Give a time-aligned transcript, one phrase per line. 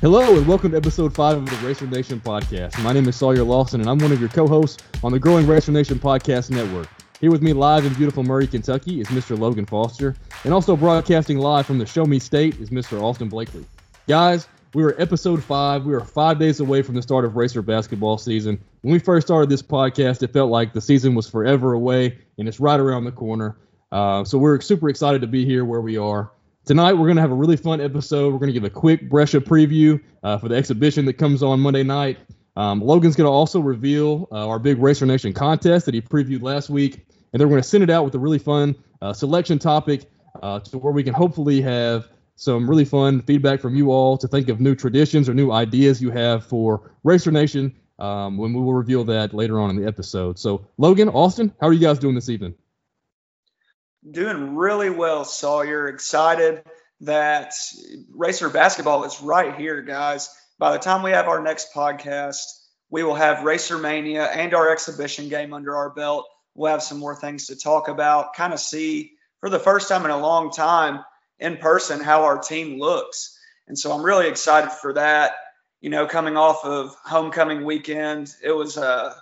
[0.00, 2.82] Hello and welcome to episode five of the Racer Nation podcast.
[2.82, 5.72] My name is Sawyer Lawson and I'm one of your co-hosts on the growing Racer
[5.72, 6.88] Nation podcast network.
[7.20, 9.38] Here with me live in beautiful Murray, Kentucky is Mr.
[9.38, 12.98] Logan Foster, and also broadcasting live from the Show Me State is Mr.
[13.02, 13.66] Austin Blakely.
[14.08, 15.84] Guys, we were episode five.
[15.84, 18.58] We were five days away from the start of Racer basketball season.
[18.80, 22.48] When we first started this podcast, it felt like the season was forever away, and
[22.48, 23.58] it's right around the corner.
[23.92, 26.30] Uh, so we're super excited to be here where we are.
[26.70, 28.32] Tonight, we're going to have a really fun episode.
[28.32, 31.58] We're going to give a quick Brescia preview uh, for the exhibition that comes on
[31.58, 32.18] Monday night.
[32.54, 36.42] Um, Logan's going to also reveal uh, our big Racer Nation contest that he previewed
[36.42, 37.04] last week.
[37.32, 40.08] And then we're going to send it out with a really fun uh, selection topic
[40.44, 42.06] uh, to where we can hopefully have
[42.36, 46.00] some really fun feedback from you all to think of new traditions or new ideas
[46.00, 49.88] you have for Racer Nation um, when we will reveal that later on in the
[49.88, 50.38] episode.
[50.38, 52.54] So, Logan, Austin, how are you guys doing this evening?
[54.08, 55.88] Doing really well, Sawyer.
[55.88, 56.64] Excited
[57.02, 57.52] that
[58.14, 60.30] Racer basketball is right here, guys.
[60.58, 62.38] By the time we have our next podcast,
[62.88, 66.26] we will have Racer Mania and our exhibition game under our belt.
[66.54, 70.06] We'll have some more things to talk about, kind of see for the first time
[70.06, 71.04] in a long time
[71.38, 73.38] in person how our team looks.
[73.68, 75.32] And so I'm really excited for that.
[75.82, 79.14] You know, coming off of homecoming weekend, it was a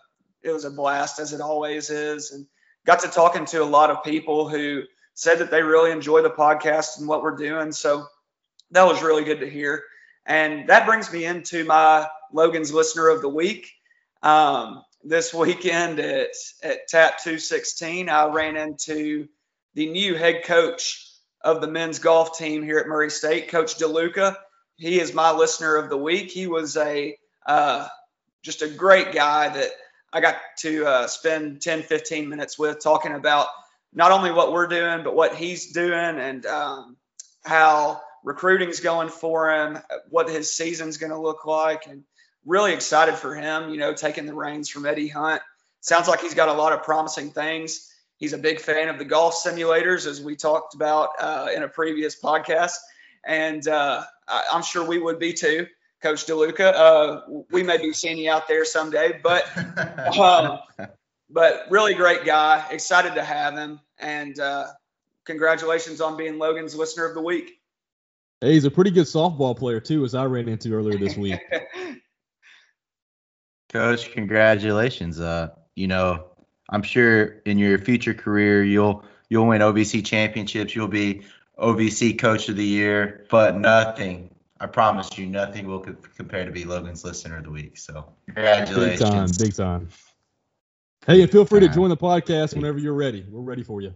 [0.42, 2.30] it was a blast as it always is.
[2.30, 2.46] And
[2.88, 6.30] got to talking to a lot of people who said that they really enjoy the
[6.30, 7.70] podcast and what we're doing.
[7.70, 8.06] So
[8.70, 9.82] that was really good to hear.
[10.24, 13.70] And that brings me into my Logan's Listener of the Week.
[14.22, 16.30] Um, this weekend at,
[16.62, 19.28] at TAP 216, I ran into
[19.74, 24.34] the new head coach of the men's golf team here at Murray State, Coach DeLuca.
[24.76, 26.30] He is my listener of the week.
[26.30, 27.86] He was a uh,
[28.42, 29.72] just a great guy that–
[30.12, 33.48] I got to uh, spend 10, 15 minutes with talking about
[33.92, 36.96] not only what we're doing, but what he's doing and um,
[37.44, 39.78] how recruiting's going for him,
[40.10, 42.04] what his season's going to look like, and
[42.44, 45.42] really excited for him, you know, taking the reins from Eddie Hunt.
[45.80, 47.92] Sounds like he's got a lot of promising things.
[48.16, 51.68] He's a big fan of the golf simulators, as we talked about uh, in a
[51.68, 52.74] previous podcast.
[53.24, 55.66] And uh, I'm sure we would be too.
[56.02, 56.72] Coach DeLuca.
[56.74, 57.20] Uh,
[57.50, 59.44] we may be seeing you out there someday, but
[60.18, 60.58] um,
[61.30, 62.66] but really great guy.
[62.70, 64.66] Excited to have him, and uh,
[65.24, 67.60] congratulations on being Logan's listener of the week.
[68.40, 71.40] Hey, he's a pretty good softball player too, as I ran into earlier this week.
[73.70, 75.20] Coach, congratulations.
[75.20, 76.26] Uh, you know,
[76.70, 80.74] I'm sure in your future career you'll you'll win OVC championships.
[80.74, 81.22] You'll be
[81.58, 84.30] OVC Coach of the Year, but nothing
[84.60, 87.76] I promise you, nothing will co- compare to be Logan's listener of the week.
[87.76, 89.00] So congratulations.
[89.00, 89.88] Big time, big time.
[91.06, 93.24] Hey, and feel free to join the podcast whenever you're ready.
[93.30, 93.94] We're ready for you.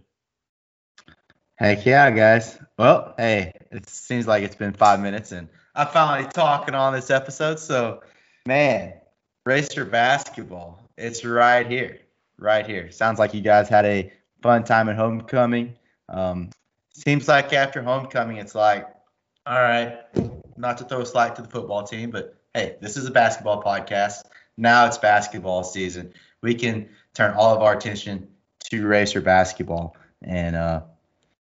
[1.55, 2.57] Heck yeah, guys.
[2.77, 7.09] Well, hey, it seems like it's been five minutes and I'm finally talking on this
[7.09, 7.59] episode.
[7.59, 8.01] So,
[8.45, 8.93] man,
[9.45, 11.99] Racer basketball, it's right here,
[12.37, 12.91] right here.
[12.91, 15.75] Sounds like you guys had a fun time at homecoming.
[16.09, 16.49] Um,
[16.93, 18.87] seems like after homecoming, it's like,
[19.45, 19.99] all right,
[20.57, 24.23] not to throw slack to the football team, but hey, this is a basketball podcast.
[24.57, 26.13] Now it's basketball season.
[26.41, 28.27] We can turn all of our attention
[28.69, 29.95] to racer basketball.
[30.21, 30.83] And uh,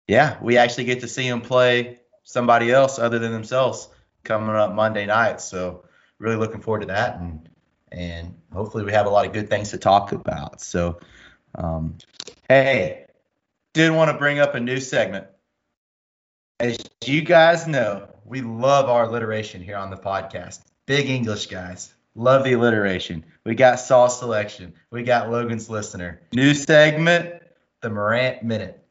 [0.08, 3.90] yeah, we actually get to see them play somebody else other than themselves
[4.24, 5.42] coming up Monday night.
[5.42, 5.86] So
[6.20, 7.18] really looking forward to that.
[7.20, 7.50] And
[7.92, 10.62] and hopefully we have a lot of good things to talk about.
[10.62, 11.00] So
[11.56, 11.98] um,
[12.50, 13.06] hey,
[13.74, 15.28] did want to bring up a new segment.
[16.60, 16.78] As
[17.08, 20.62] you guys know, we love our alliteration here on the podcast.
[20.86, 21.94] Big English guys.
[22.16, 23.26] Love the alliteration.
[23.46, 24.74] We got Saw Selection.
[24.92, 26.22] We got Logan's Listener.
[26.34, 27.42] New segment,
[27.82, 28.84] the Morant Minute.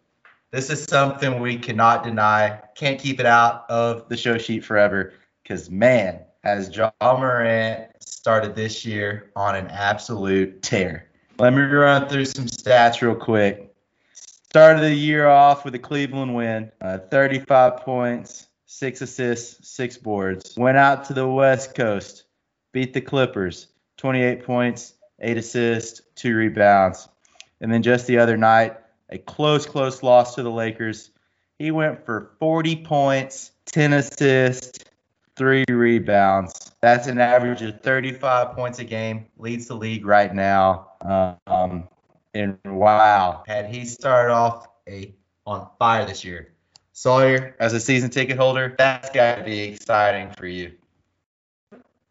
[0.51, 2.61] This is something we cannot deny.
[2.75, 5.15] Can't keep it out of the show sheet forever.
[5.43, 11.07] Because, man, has Ja Morant started this year on an absolute tear.
[11.39, 13.72] Let me run through some stats real quick.
[14.53, 20.59] Started the year off with a Cleveland win, uh, 35 points, six assists, six boards.
[20.59, 22.25] Went out to the West Coast,
[22.71, 27.09] beat the Clippers, 28 points, eight assists, two rebounds.
[27.63, 28.77] And then just the other night,
[29.09, 31.13] a close, close loss to the Lakers.
[31.59, 34.81] He went for 40 points, 10 assists,
[35.35, 36.73] three rebounds.
[36.83, 39.29] That's an average of 35 points a game.
[39.39, 40.89] Leads the league right now.
[41.47, 41.89] Um,
[42.35, 45.15] and wow, had he started off a
[45.47, 46.53] on fire this year,
[46.93, 50.73] Sawyer, as a season ticket holder, that's got to be exciting for you.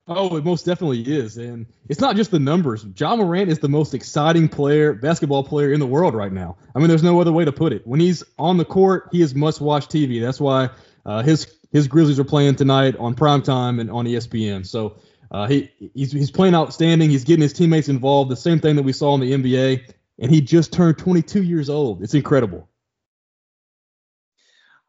[0.07, 2.85] Oh, it most definitely is, and it's not just the numbers.
[2.97, 6.57] Ja Morant is the most exciting player, basketball player in the world right now.
[6.75, 7.85] I mean, there's no other way to put it.
[7.87, 10.19] When he's on the court, he is must-watch TV.
[10.19, 10.69] That's why
[11.05, 14.65] uh, his his Grizzlies are playing tonight on primetime and on ESPN.
[14.65, 14.97] So
[15.29, 17.09] uh, he he's, he's playing outstanding.
[17.09, 18.31] He's getting his teammates involved.
[18.31, 19.93] The same thing that we saw in the NBA.
[20.19, 22.03] And he just turned 22 years old.
[22.03, 22.67] It's incredible.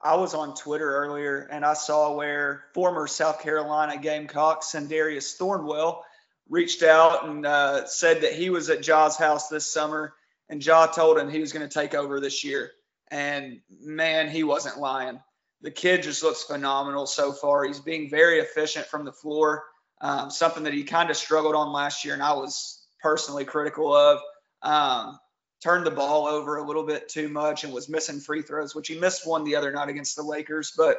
[0.01, 6.03] I was on Twitter earlier and I saw where former South Carolina Gamecocks Sindarius Thornwell
[6.49, 10.15] reached out and uh, said that he was at Ja's house this summer
[10.49, 12.73] and Ja told him he was going to take over this year.
[13.11, 15.21] And man, he wasn't lying.
[15.61, 17.65] The kid just looks phenomenal so far.
[17.65, 19.65] He's being very efficient from the floor,
[20.01, 23.95] um, something that he kind of struggled on last year, and I was personally critical
[23.95, 24.19] of.
[24.63, 25.19] Um,
[25.63, 28.89] turned the ball over a little bit too much and was missing free throws, which
[28.89, 30.99] he missed one the other night against the Lakers, but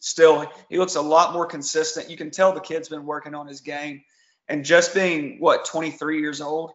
[0.00, 2.10] still, he looks a lot more consistent.
[2.10, 4.02] You can tell the kid's been working on his game.
[4.48, 6.72] And just being, what, 23 years old?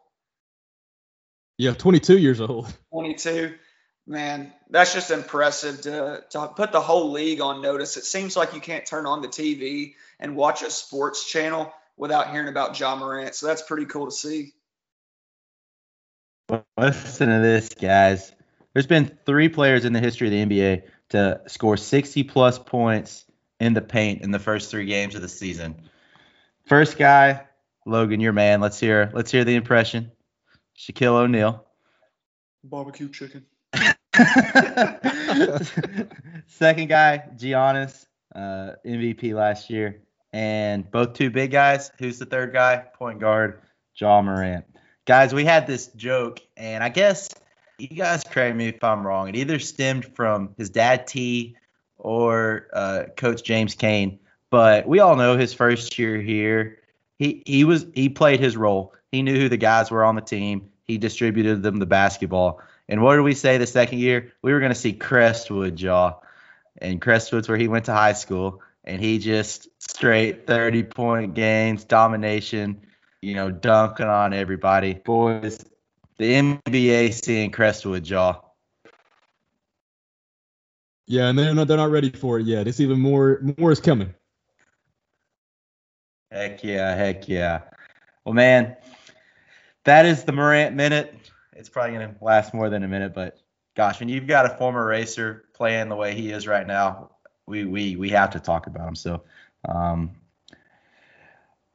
[1.57, 2.71] Yeah, 22 years old.
[2.91, 3.55] 22.
[4.05, 7.97] Man, that's just impressive to, to put the whole league on notice.
[7.97, 12.31] It seems like you can't turn on the TV and watch a sports channel without
[12.31, 13.35] hearing about Ja Morant.
[13.35, 14.53] So that's pretty cool to see.
[16.77, 18.31] Listen to this, guys.
[18.73, 23.25] There's been three players in the history of the NBA to score 60 plus points
[23.59, 25.75] in the paint in the first three games of the season.
[26.65, 27.45] First guy,
[27.85, 28.61] Logan, your man.
[28.61, 29.11] Let's hear.
[29.13, 30.11] Let's hear the impression.
[30.77, 31.65] Shaquille O'Neal.
[32.63, 33.45] Barbecue chicken.
[36.47, 38.05] Second guy, Giannis,
[38.35, 40.01] uh, MVP last year,
[40.33, 41.91] and both two big guys.
[41.99, 42.83] Who's the third guy?
[42.97, 43.61] Point guard,
[43.95, 44.65] Ja Morant.
[45.07, 47.29] Guys, we had this joke, and I guess
[47.77, 49.29] you guys correct me if I'm wrong.
[49.29, 51.55] It either stemmed from his dad Tee
[51.97, 54.19] or uh, Coach James Kane,
[54.49, 56.79] but we all know his first year here,
[57.17, 58.93] he he was he played his role.
[59.09, 60.71] He knew who the guys were on the team.
[60.83, 62.59] He distributed them the basketball.
[62.89, 64.33] And what did we say the second year?
[64.41, 66.15] We were going to see Crestwood Ja.
[66.79, 68.61] And Crestwood's where he went to high school.
[68.83, 72.86] And he just straight 30 point games, domination,
[73.21, 74.93] you know, dunking on everybody.
[74.93, 75.63] Boys,
[76.17, 78.41] the NBA seeing Crestwood Ja.
[81.05, 82.67] Yeah, and they're not they're not ready for it yet.
[82.67, 84.13] It's even more more is coming.
[86.31, 87.61] Heck yeah, heck yeah.
[88.25, 88.75] Well, man,
[89.85, 91.15] that is the Morant minute.
[91.53, 93.39] It's probably gonna last more than a minute, but
[93.75, 97.11] gosh, when you've got a former racer playing the way he is right now,
[97.45, 98.95] we we we have to talk about him.
[98.95, 99.23] So,
[99.67, 100.11] um,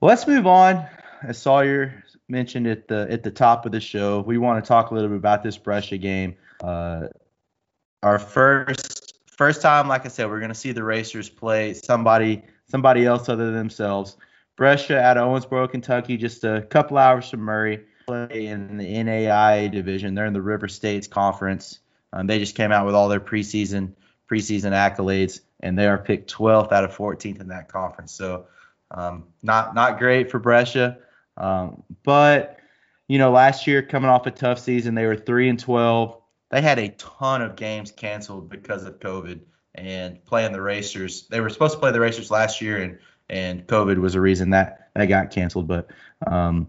[0.02, 0.86] let's move on.
[1.24, 4.90] As Sawyer mentioned at the at the top of the show, we want to talk
[4.90, 6.36] a little bit about this Brescia game.
[6.62, 7.08] Uh,
[8.02, 13.06] our first first time, like I said, we're gonna see the racers play somebody somebody
[13.06, 14.16] else other than themselves.
[14.56, 19.70] Brescia out of Owensboro, Kentucky, just a couple hours from Murray play in the NAIA
[19.70, 20.14] division.
[20.14, 21.78] They're in the River States Conference.
[22.12, 23.92] Um, they just came out with all their preseason
[24.30, 28.12] preseason accolades, and they are picked 12th out of 14th in that conference.
[28.12, 28.46] So
[28.90, 30.98] um, not not great for Brescia,
[31.36, 32.58] um, but
[33.08, 36.16] you know last year coming off a tough season, they were three and 12.
[36.50, 39.40] They had a ton of games canceled because of COVID
[39.74, 41.26] and playing the Racers.
[41.28, 42.98] They were supposed to play the Racers last year, and
[43.28, 45.66] and COVID was a reason that that got canceled.
[45.66, 45.90] But
[46.26, 46.68] um,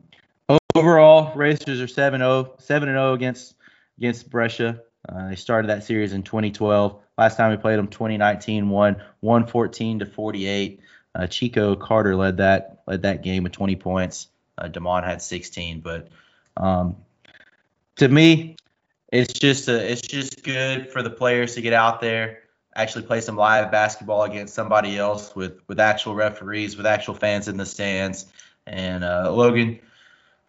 [0.76, 3.56] overall, Racers are 7-0, 7-0 against
[3.98, 4.82] against Brescia.
[5.08, 7.00] Uh, they started that series in 2012.
[7.18, 10.80] Last time we played them, 2019, won 114 to 48.
[11.16, 14.30] Uh, Chico Carter led that led that game with 20 points.
[14.58, 16.10] Uh, Damon had 16, but
[16.58, 16.96] um,
[17.96, 18.56] to me,
[19.12, 22.44] it's just a, it's just good for the players to get out there,
[22.76, 27.48] actually play some live basketball against somebody else with with actual referees, with actual fans
[27.48, 28.26] in the stands.
[28.66, 29.80] And uh, Logan,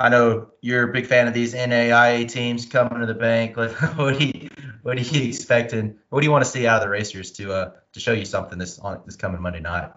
[0.00, 3.56] I know you're a big fan of these NAIA teams coming to the bank.
[3.96, 4.50] What do you
[4.82, 5.98] what are you expecting?
[6.10, 8.24] What do you want to see out of the Racers to uh to show you
[8.24, 9.90] something this on this coming Monday night?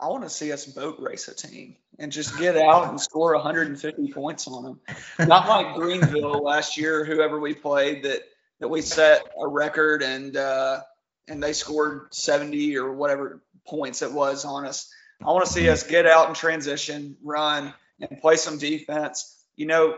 [0.00, 3.34] I want to see us boat race a team and just get out and score
[3.34, 4.80] 150 points on them.
[5.28, 8.22] Not like Greenville last year, whoever we played that
[8.60, 10.80] that we set a record and uh,
[11.28, 14.90] and they scored 70 or whatever points it was on us.
[15.22, 19.44] I want to see us get out and transition, run, and play some defense.
[19.56, 19.96] You know,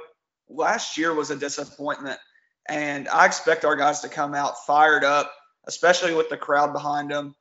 [0.48, 2.18] last year was a disappointment,
[2.68, 5.32] and I expect our guys to come out fired up,
[5.66, 7.36] especially with the crowd behind them,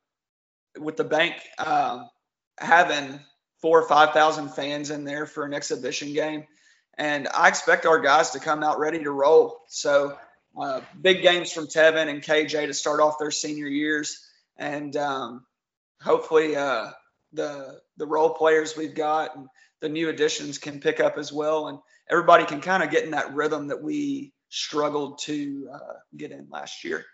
[0.78, 2.08] with the bank um,
[2.62, 3.20] having
[3.60, 6.46] four or five thousand fans in there for an exhibition game,
[6.98, 9.60] and I expect our guys to come out ready to roll.
[9.68, 10.16] So,
[10.60, 14.18] uh, big games from Tevin and KJ to start off their senior years,
[14.56, 15.44] and um,
[16.02, 16.90] hopefully uh,
[17.32, 19.48] the the role players we've got and
[19.80, 21.78] the new additions can pick up as well, and
[22.08, 26.46] everybody can kind of get in that rhythm that we struggled to uh, get in
[26.50, 27.04] last year.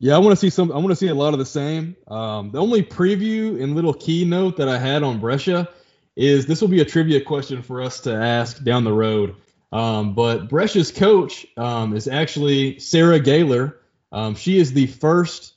[0.00, 0.70] Yeah, I want to see some.
[0.70, 1.96] I want to see a lot of the same.
[2.06, 5.68] Um, the only preview and little keynote that I had on Brescia
[6.14, 9.36] is this will be a trivia question for us to ask down the road.
[9.72, 13.80] Um, but Brescia's coach um, is actually Sarah Gaylor.
[14.12, 15.54] Um, she is the first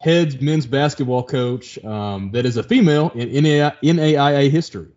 [0.00, 4.92] head men's basketball coach um, that is a female in NAIA history.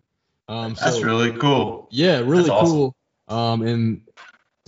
[0.48, 1.88] Um, That's so, really cool.
[1.90, 2.94] Yeah, really That's cool.
[3.28, 3.62] Awesome.
[3.62, 4.07] Um, and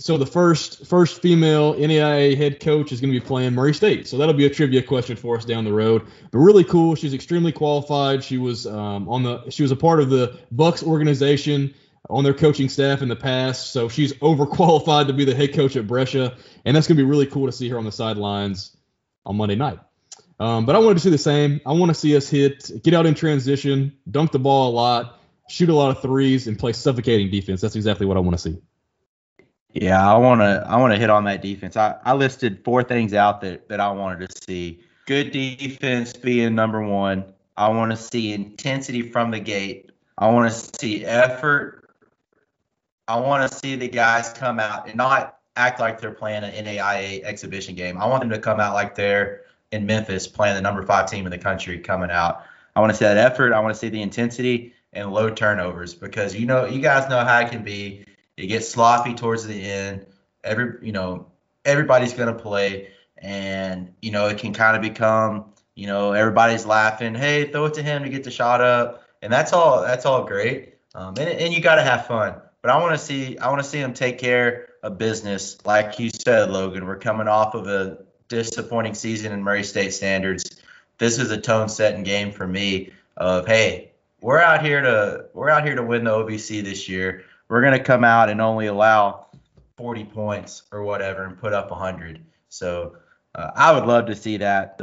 [0.01, 4.07] so the first first female NAIA head coach is going to be playing Murray State.
[4.07, 6.07] So that'll be a trivia question for us down the road.
[6.31, 6.95] But really cool.
[6.95, 8.23] She's extremely qualified.
[8.23, 11.75] She was um, on the she was a part of the Bucks organization
[12.09, 13.71] on their coaching staff in the past.
[13.73, 17.07] So she's overqualified to be the head coach at Brescia, and that's going to be
[17.07, 18.75] really cool to see her on the sidelines
[19.23, 19.79] on Monday night.
[20.39, 21.61] Um, but I wanted to see the same.
[21.63, 25.21] I want to see us hit, get out in transition, dunk the ball a lot,
[25.47, 27.61] shoot a lot of threes, and play suffocating defense.
[27.61, 28.61] That's exactly what I want to see.
[29.73, 31.77] Yeah, I want to I want to hit on that defense.
[31.77, 34.81] I, I listed four things out that, that I wanted to see.
[35.05, 37.25] Good defense being number one.
[37.57, 39.91] I want to see intensity from the gate.
[40.17, 41.89] I want to see effort.
[43.07, 46.65] I want to see the guys come out and not act like they're playing an
[46.65, 47.97] NAIA exhibition game.
[47.97, 51.25] I want them to come out like they're in Memphis playing the number five team
[51.25, 52.43] in the country coming out.
[52.75, 53.53] I want to see that effort.
[53.53, 57.23] I want to see the intensity and low turnovers because you know you guys know
[57.23, 58.05] how it can be
[58.37, 60.05] it gets sloppy towards the end.
[60.43, 61.27] Every you know
[61.65, 65.45] everybody's gonna play, and you know it can kind of become
[65.75, 67.15] you know everybody's laughing.
[67.15, 69.81] Hey, throw it to him to get the shot up, and that's all.
[69.81, 70.75] That's all great.
[70.95, 72.35] Um, and and you got to have fun.
[72.61, 75.99] But I want to see I want to see him take care of business, like
[75.99, 76.85] you said, Logan.
[76.85, 80.61] We're coming off of a disappointing season in Murray State standards.
[80.97, 82.91] This is a tone setting game for me.
[83.17, 87.25] Of hey, we're out here to we're out here to win the OVC this year
[87.51, 89.25] we're going to come out and only allow
[89.75, 92.23] 40 points or whatever and put up 100.
[92.47, 92.95] So
[93.35, 94.79] uh, I would love to see that.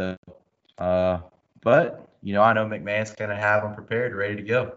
[0.77, 1.21] Uh,
[1.63, 4.75] but, you know, I know McMahon's going to have them prepared, ready to go.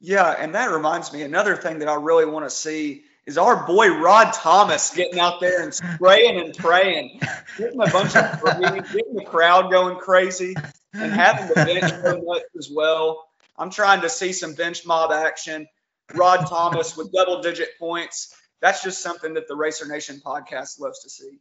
[0.00, 3.66] Yeah, and that reminds me, another thing that I really want to see is our
[3.66, 7.20] boy Rod Thomas getting out there and spraying and praying,
[7.58, 10.54] getting a bunch of getting the crowd going crazy,
[10.94, 13.28] and having the bench go nuts as well.
[13.58, 15.68] I'm trying to see some bench mob action.
[16.14, 18.34] Rod Thomas with double digit points.
[18.60, 21.38] That's just something that the Racer Nation podcast loves to see.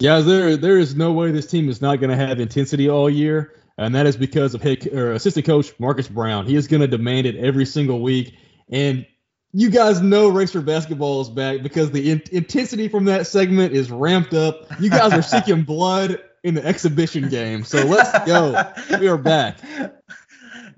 [0.00, 3.10] Yeah, there there is no way this team is not going to have intensity all
[3.10, 6.46] year, and that is because of head or assistant coach Marcus Brown.
[6.46, 8.34] He is going to demand it every single week,
[8.70, 9.06] and
[9.52, 13.90] you guys know Racer basketball is back because the in- intensity from that segment is
[13.90, 14.66] ramped up.
[14.80, 18.72] You guys are seeking blood in the exhibition game, so let's go.
[19.00, 19.58] We are back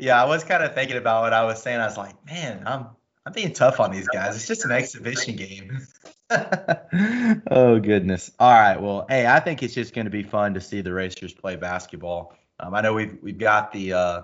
[0.01, 1.81] yeah, I was kind of thinking about what I was saying.
[1.81, 2.87] I was like, man, I'm
[3.27, 4.35] I'm being tough on these guys.
[4.37, 5.87] It's just an exhibition game.
[6.31, 8.31] oh goodness.
[8.39, 8.81] All right.
[8.81, 11.57] Well, hey, I think it's just going to be fun to see the racers play
[11.57, 12.35] basketball.
[12.59, 14.23] Um, I know we've we've got the uh,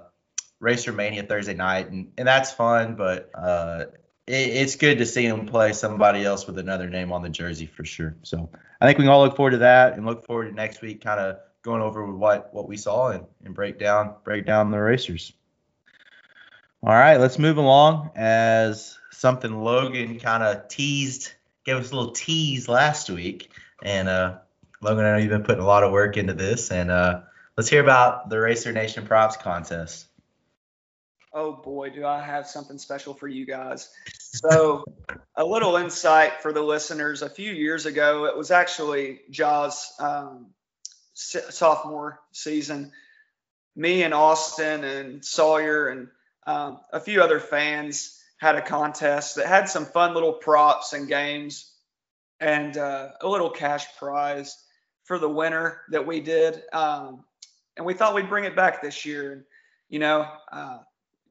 [0.60, 3.86] Racer Mania Thursday night, and, and that's fun, but uh,
[4.26, 7.66] it, it's good to see them play somebody else with another name on the jersey
[7.66, 8.16] for sure.
[8.22, 8.48] So
[8.80, 11.02] I think we can all look forward to that and look forward to next week,
[11.02, 14.78] kind of going over what what we saw and, and break down break down the
[14.78, 15.32] racers.
[16.86, 21.32] All right, let's move along as something Logan kind of teased,
[21.64, 23.50] gave us a little tease last week.
[23.82, 24.36] And uh,
[24.80, 26.70] Logan, I know you've been putting a lot of work into this.
[26.70, 27.22] And uh,
[27.56, 30.06] let's hear about the Racer Nation props contest.
[31.32, 33.90] Oh boy, do I have something special for you guys.
[34.20, 34.84] So,
[35.34, 37.20] a little insight for the listeners.
[37.20, 40.50] A few years ago, it was actually Ja's um,
[41.14, 42.92] sophomore season.
[43.74, 46.08] Me and Austin and Sawyer and
[46.46, 51.08] um, a few other fans had a contest that had some fun little props and
[51.08, 51.72] games
[52.40, 54.56] and uh, a little cash prize
[55.04, 56.62] for the winner that we did.
[56.72, 57.24] Um,
[57.76, 59.44] and we thought we'd bring it back this year and,
[59.88, 60.78] you know, uh,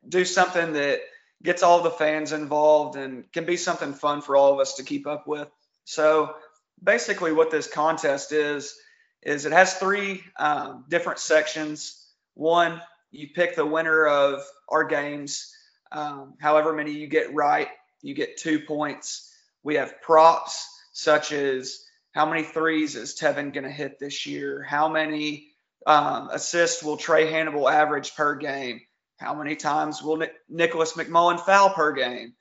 [0.07, 1.01] do something that
[1.43, 4.83] gets all the fans involved and can be something fun for all of us to
[4.83, 5.49] keep up with.
[5.83, 6.35] So
[6.83, 8.75] basically, what this contest is,
[9.21, 12.01] is it has three um, different sections.
[12.33, 12.81] One
[13.15, 15.53] you pick the winner of our games.
[15.91, 17.69] Um, however many you get right,
[18.01, 19.31] you get two points.
[19.63, 24.63] We have props such as how many threes is Tevin going to hit this year?
[24.63, 25.49] How many
[25.85, 28.81] um, assists will Trae Hannibal average per game?
[29.17, 32.33] How many times will Nicholas McMullen foul per game?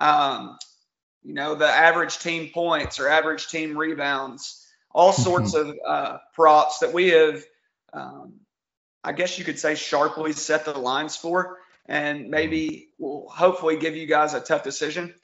[0.00, 0.58] Um,
[1.22, 6.80] you know, the average team points or average team rebounds, all sorts of uh, props
[6.80, 7.42] that we have
[7.92, 8.34] um,
[9.04, 13.96] I guess you could say, sharply set the lines for, and maybe will hopefully give
[13.96, 15.14] you guys a tough decision.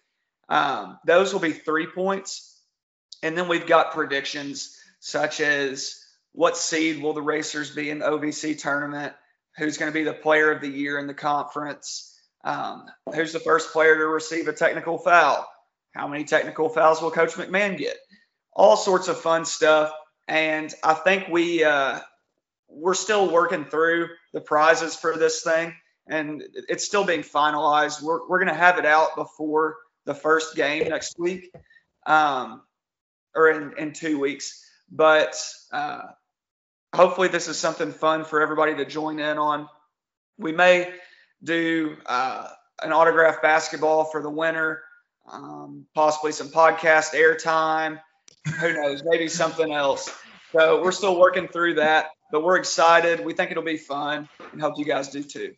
[0.48, 2.60] Um, those will be three points.
[3.22, 8.06] And then we've got predictions such as what seed will the Racers be in the
[8.06, 9.12] OVC tournament?
[9.56, 12.16] Who's going to be the player of the year in the conference?
[12.44, 15.48] Um, who's the first player to receive a technical foul?
[15.92, 17.96] How many technical fouls will Coach McMahon get?
[18.52, 19.92] All sorts of fun stuff.
[20.28, 22.00] And I think we uh,
[22.68, 25.74] we're still working through the prizes for this thing,
[26.06, 28.02] and it's still being finalized.
[28.02, 31.52] We're we're going to have it out before the first game next week,
[32.06, 32.62] um,
[33.34, 34.64] or in in two weeks.
[34.90, 36.02] But uh,
[36.94, 39.68] hopefully, this is something fun for everybody to join in on.
[40.38, 40.92] We may
[41.42, 42.48] do uh,
[42.82, 44.82] an autograph basketball for the winner,
[45.30, 48.00] um, possibly some podcast airtime.
[48.60, 49.02] Who knows?
[49.04, 50.14] Maybe something else.
[50.52, 53.24] So we're still working through that, but we're excited.
[53.24, 55.54] We think it'll be fun, and hope you guys do too.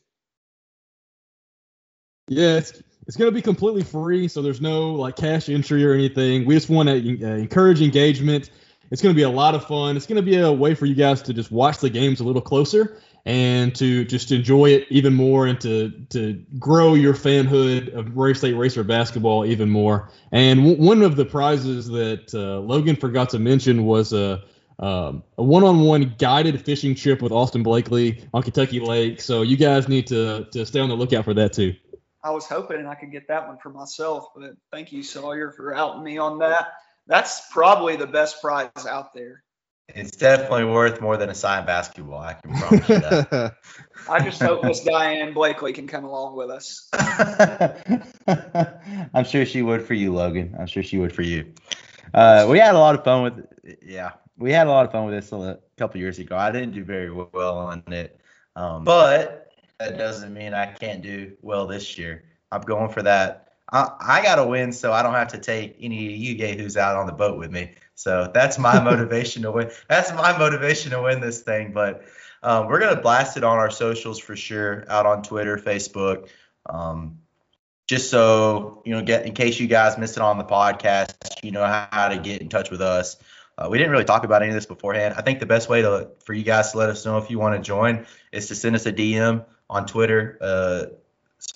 [2.29, 6.47] Yeah, it's it's gonna be completely free, so there's no like cash entry or anything.
[6.47, 8.50] We just want to uh, encourage engagement.
[8.91, 9.97] It's gonna be a lot of fun.
[9.97, 12.43] It's gonna be a way for you guys to just watch the games a little
[12.43, 18.15] closer and to just enjoy it even more and to to grow your fanhood of
[18.15, 20.09] Murray State Racer basketball even more.
[20.33, 24.43] And w- one of the prizes that uh, Logan forgot to mention was a
[24.81, 29.21] um, a one-on-one guided fishing trip with Austin Blakely on Kentucky Lake.
[29.21, 31.75] So you guys need to to stay on the lookout for that too.
[32.23, 35.75] I was hoping I could get that one for myself, but thank you, Sawyer, for
[35.75, 36.73] outing me on that.
[37.07, 39.43] That's probably the best prize out there.
[39.89, 42.21] It's definitely worth more than a signed basketball.
[42.21, 43.57] I can promise you that.
[44.09, 46.89] I just hope Miss Diane Blakely can come along with us.
[49.15, 50.55] I'm sure she would for you, Logan.
[50.59, 51.53] I'm sure she would for you.
[52.13, 53.47] Uh, we had a lot of fun with,
[53.83, 56.37] yeah, we had a lot of fun with this a couple years ago.
[56.37, 58.18] I didn't do very well on it,
[58.56, 62.25] um, but that doesn't mean I can't do well this year.
[62.50, 63.52] I'm going for that.
[63.70, 66.57] I, I got to win, so I don't have to take any of you gay
[66.57, 67.72] who's out on the boat with me.
[67.94, 69.70] So that's my motivation to win.
[69.88, 71.72] That's my motivation to win this thing.
[71.72, 72.03] But
[72.42, 76.29] um, we're gonna blast it on our socials for sure, out on Twitter, Facebook.
[76.68, 77.18] Um,
[77.87, 81.50] just so you know, get in case you guys missed it on the podcast, you
[81.50, 83.16] know how, how to get in touch with us.
[83.61, 85.14] Uh, we didn't really talk about any of this beforehand.
[85.16, 87.38] I think the best way to for you guys to let us know if you
[87.38, 90.85] want to join is to send us a DM on Twitter, uh,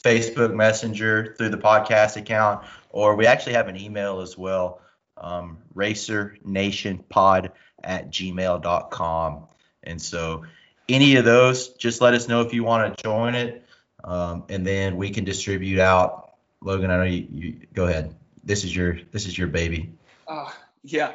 [0.02, 4.82] Facebook Messenger through the podcast account, or we actually have an email as well
[5.16, 7.50] um, racernationpod
[7.82, 9.46] at gmail.com.
[9.82, 10.44] And so
[10.88, 13.64] any of those, just let us know if you want to join it.
[14.02, 16.32] Um, and then we can distribute out.
[16.60, 18.14] Logan, I know you, you go ahead.
[18.42, 19.92] This is your this is your baby.
[20.28, 20.50] Uh,
[20.82, 21.12] yeah.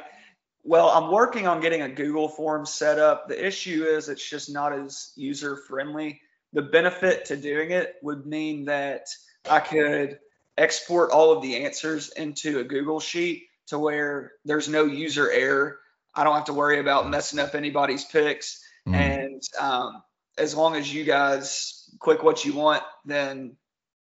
[0.62, 3.28] Well, I'm working on getting a Google form set up.
[3.28, 6.20] The issue is it's just not as user friendly.
[6.52, 9.06] The benefit to doing it would mean that
[9.48, 10.18] I could
[10.58, 15.78] export all of the answers into a Google sheet to where there's no user error.
[16.14, 18.62] I don't have to worry about messing up anybody's picks.
[18.86, 18.94] Mm.
[18.94, 20.02] And um,
[20.36, 23.56] as long as you guys click what you want, then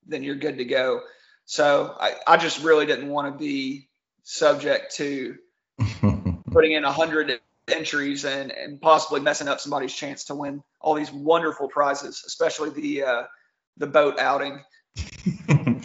[0.06, 1.00] then you're good to go.
[1.44, 3.88] So I, I just really didn't want to be
[4.24, 5.36] subject to
[6.52, 10.94] putting in a hundred entries and, and possibly messing up somebody's chance to win all
[10.94, 13.22] these wonderful prizes, especially the uh,
[13.76, 14.60] the boat outing.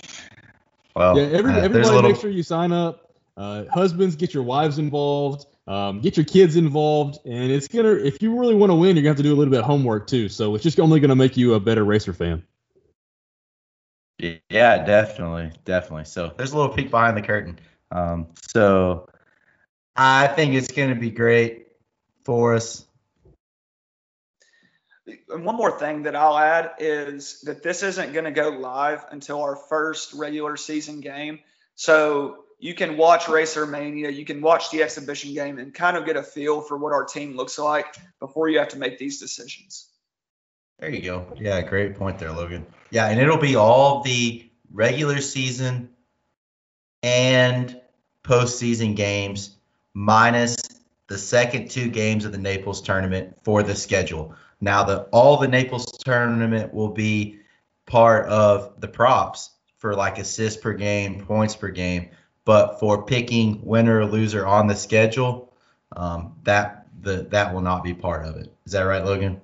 [0.95, 2.09] well, yeah, every, uh, everybody little...
[2.11, 3.11] make sure you sign up.
[3.35, 5.45] Uh, husbands, get your wives involved.
[5.67, 7.91] Um, get your kids involved, and it's gonna.
[7.91, 9.65] If you really want to win, you're gonna have to do a little bit of
[9.65, 10.29] homework too.
[10.29, 12.43] So it's just only gonna make you a better racer fan.
[14.17, 16.05] Yeah, definitely, definitely.
[16.05, 17.59] So there's a little peek behind the curtain.
[17.91, 19.07] Um, so
[19.97, 21.67] I think it's gonna be great
[22.23, 22.85] for us.
[25.29, 29.05] And one more thing that I'll add is that this isn't going to go live
[29.11, 31.39] until our first regular season game.
[31.75, 36.05] So you can watch Racer Mania, you can watch the exhibition game, and kind of
[36.05, 39.19] get a feel for what our team looks like before you have to make these
[39.19, 39.89] decisions.
[40.79, 41.33] There you go.
[41.39, 42.65] Yeah, great point there, Logan.
[42.91, 45.89] Yeah, and it'll be all the regular season
[47.01, 47.79] and
[48.23, 49.56] postseason games
[49.97, 50.57] minus
[51.07, 54.35] the second two games of the Naples tournament for the schedule.
[54.61, 57.39] Now, the all the Naples tournament will be
[57.85, 62.09] part of the props for like assists per game, points per game
[62.47, 65.51] but for picking winner or loser on the schedule,
[65.97, 68.53] um, that the that will not be part of it.
[68.65, 69.41] Is that right, Logan?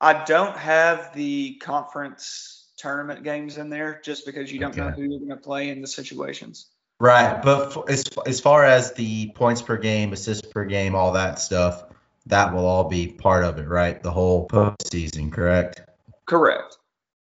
[0.00, 4.80] I don't have the conference tournament games in there just because you don't okay.
[4.80, 6.66] know who you're going to play in the situations.
[7.00, 11.12] Right, but for, as as far as the points per game, assists per game, all
[11.12, 11.84] that stuff,
[12.26, 14.02] that will all be part of it, right?
[14.02, 15.80] The whole postseason, correct?
[16.26, 16.76] Correct.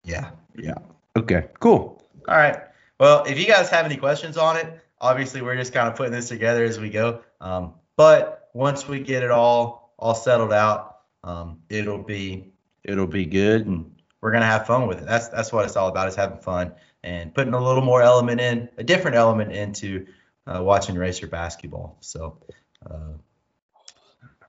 [0.03, 0.75] Yeah, yeah.
[1.17, 2.03] Okay, cool.
[2.27, 2.59] All right.
[2.99, 6.13] Well, if you guys have any questions on it, obviously we're just kind of putting
[6.13, 7.21] this together as we go.
[7.41, 12.53] Um, but once we get it all all settled out, um, it'll be
[12.83, 15.07] it'll be good, and we're gonna have fun with it.
[15.07, 18.41] That's that's what it's all about is having fun and putting a little more element
[18.41, 20.07] in, a different element into
[20.47, 21.97] uh, watching racer basketball.
[22.01, 22.39] So,
[22.89, 23.13] uh,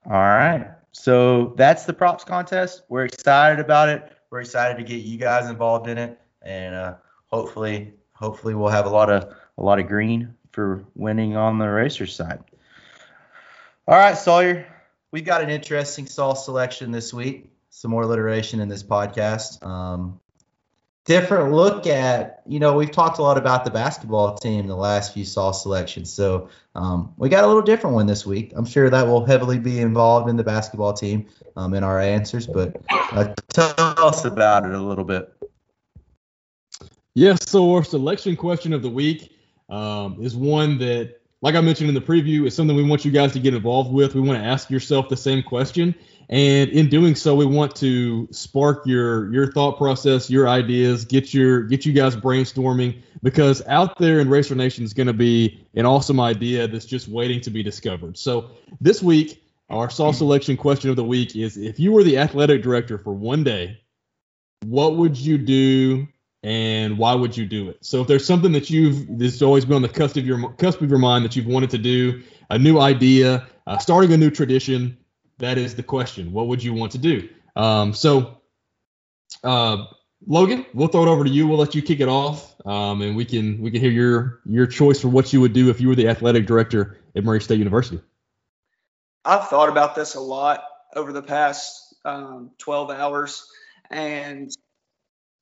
[0.06, 0.72] all right.
[0.92, 2.82] So that's the props contest.
[2.88, 4.12] We're excited about it.
[4.30, 6.94] We're excited to get you guys involved in it, and uh,
[7.26, 11.68] hopefully, hopefully we'll have a lot of a lot of green for winning on the
[11.68, 12.42] racer side.
[13.86, 14.66] All right, Sawyer,
[15.10, 17.50] we've got an interesting Saw selection this week.
[17.70, 19.64] Some more alliteration in this podcast.
[19.66, 20.20] Um,
[21.04, 25.12] different look at, you know, we've talked a lot about the basketball team the last
[25.12, 26.12] few saw selections.
[26.12, 28.52] So um, we got a little different one this week.
[28.54, 32.46] I'm sure that will heavily be involved in the basketball team um, in our answers,
[32.46, 35.32] but uh, tell us about it a little bit.
[37.14, 39.36] Yes, so our selection question of the week
[39.68, 43.10] um, is one that, like I mentioned in the preview, is something we want you
[43.10, 44.14] guys to get involved with.
[44.14, 45.94] We want to ask yourself the same question.
[46.32, 51.34] And in doing so, we want to spark your your thought process, your ideas, get
[51.34, 55.62] your get you guys brainstorming because out there in Racer Nation is going to be
[55.74, 58.16] an awesome idea that's just waiting to be discovered.
[58.16, 62.16] So this week, our Saw selection question of the week is: If you were the
[62.16, 63.82] athletic director for one day,
[64.64, 66.08] what would you do
[66.42, 67.84] and why would you do it?
[67.84, 70.80] So if there's something that you've that's always been on the cusp of your cusp
[70.80, 74.30] of your mind that you've wanted to do, a new idea, uh, starting a new
[74.30, 74.96] tradition,
[75.42, 76.32] that is the question.
[76.32, 77.28] What would you want to do?
[77.56, 78.40] Um, so,
[79.42, 79.86] uh,
[80.24, 81.48] Logan, we'll throw it over to you.
[81.48, 84.66] We'll let you kick it off, um, and we can we can hear your your
[84.66, 87.58] choice for what you would do if you were the athletic director at Murray State
[87.58, 88.00] University.
[89.24, 93.44] I've thought about this a lot over the past um, 12 hours,
[93.90, 94.50] and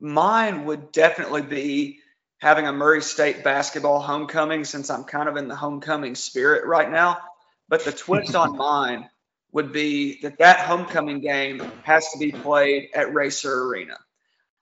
[0.01, 1.99] mine would definitely be
[2.39, 6.91] having a Murray State basketball homecoming since I'm kind of in the homecoming spirit right
[6.91, 7.19] now.
[7.69, 9.11] But the twist on mine
[9.53, 13.97] would be that that homecoming game has to be played at Racer Arena.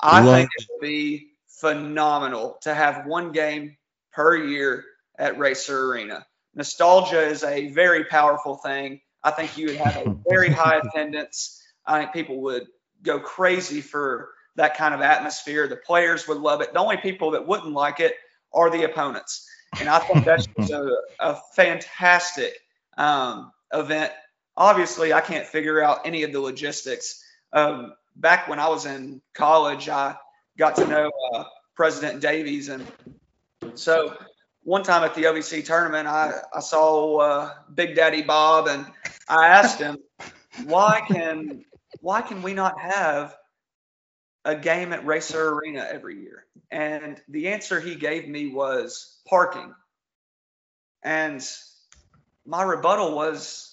[0.00, 3.76] I Love think it would be phenomenal to have one game
[4.12, 4.84] per year
[5.18, 6.26] at Racer Arena.
[6.54, 9.00] Nostalgia is a very powerful thing.
[9.22, 11.62] I think you would have a very high attendance.
[11.84, 12.66] I think people would
[13.02, 15.68] go crazy for that kind of atmosphere.
[15.68, 16.72] The players would love it.
[16.72, 18.14] The only people that wouldn't like it
[18.52, 19.48] are the opponents.
[19.78, 22.54] And I think that's a, a fantastic
[22.96, 24.12] um, event
[24.58, 27.24] obviously I can't figure out any of the logistics.
[27.52, 30.16] Um, back when I was in college, I
[30.58, 31.44] got to know uh,
[31.74, 32.86] President Davies, and
[33.74, 34.18] so
[34.64, 38.84] one time at the OVC tournament, I, I saw uh, Big Daddy Bob, and
[39.28, 39.98] I asked him,
[40.64, 41.64] "Why can
[42.00, 43.34] why can we not have
[44.44, 49.72] a game at Racer Arena every year?" And the answer he gave me was parking.
[51.02, 51.46] And
[52.44, 53.67] my rebuttal was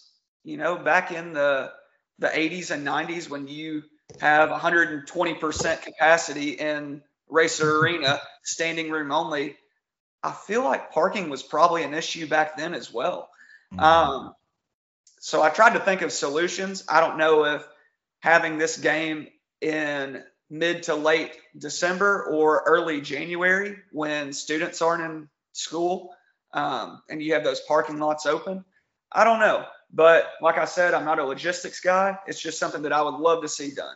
[0.45, 1.71] you know, back in the
[2.19, 3.84] the 80s and 90s when you
[4.21, 9.58] have 120% capacity in Racer Arena, standing room only,
[10.23, 13.29] I feel like parking was probably an issue back then as well.
[13.73, 13.84] Mm-hmm.
[13.84, 14.36] Um,
[15.19, 16.86] so I tried to think of solutions.
[16.88, 17.67] I don't know if
[18.19, 19.27] having this game
[19.60, 26.15] in mid to late December or early January when students aren't in school
[26.53, 28.63] um, and you have those parking lots open.
[29.15, 29.65] I don't know.
[29.91, 32.17] But like I said, I'm not a logistics guy.
[32.28, 33.95] It's just something that I would love to see done.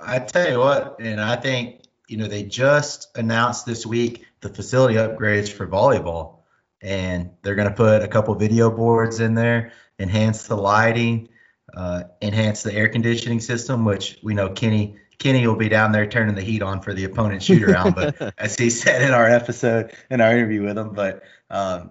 [0.00, 4.48] I tell you what, and I think you know they just announced this week the
[4.48, 6.38] facility upgrades for volleyball,
[6.80, 11.28] and they're going to put a couple video boards in there, enhance the lighting,
[11.74, 16.06] uh, enhance the air conditioning system, which we know Kenny Kenny will be down there
[16.06, 17.94] turning the heat on for the opponent shoot around.
[17.94, 21.90] but as he said in our episode in our interview with him, but um,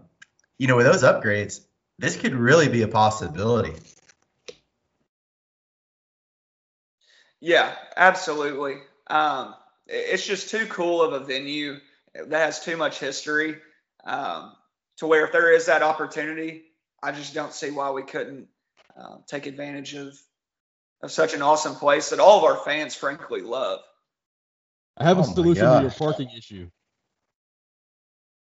[0.57, 1.61] you know with those upgrades,
[1.99, 3.73] this could really be a possibility.
[7.41, 8.77] Yeah, absolutely.
[9.07, 9.53] Um,
[9.85, 11.77] it's just too cool of a venue
[12.13, 13.57] that has too much history
[14.05, 14.53] um,
[14.97, 16.63] to where if there is that opportunity,
[17.03, 18.47] I just don't see why we couldn't
[18.97, 20.17] uh, take advantage of
[21.01, 23.79] of such an awesome place that all of our fans frankly love.
[24.97, 26.69] I have a oh solution to your parking issue.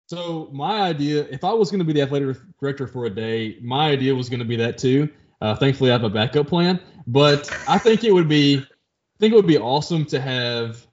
[0.07, 3.57] So my idea, if I was going to be the athletic director for a day,
[3.61, 5.09] my idea was going to be that too.
[5.41, 9.33] Uh, thankfully, I have a backup plan, but I think it would be, I think
[9.33, 10.85] it would be awesome to have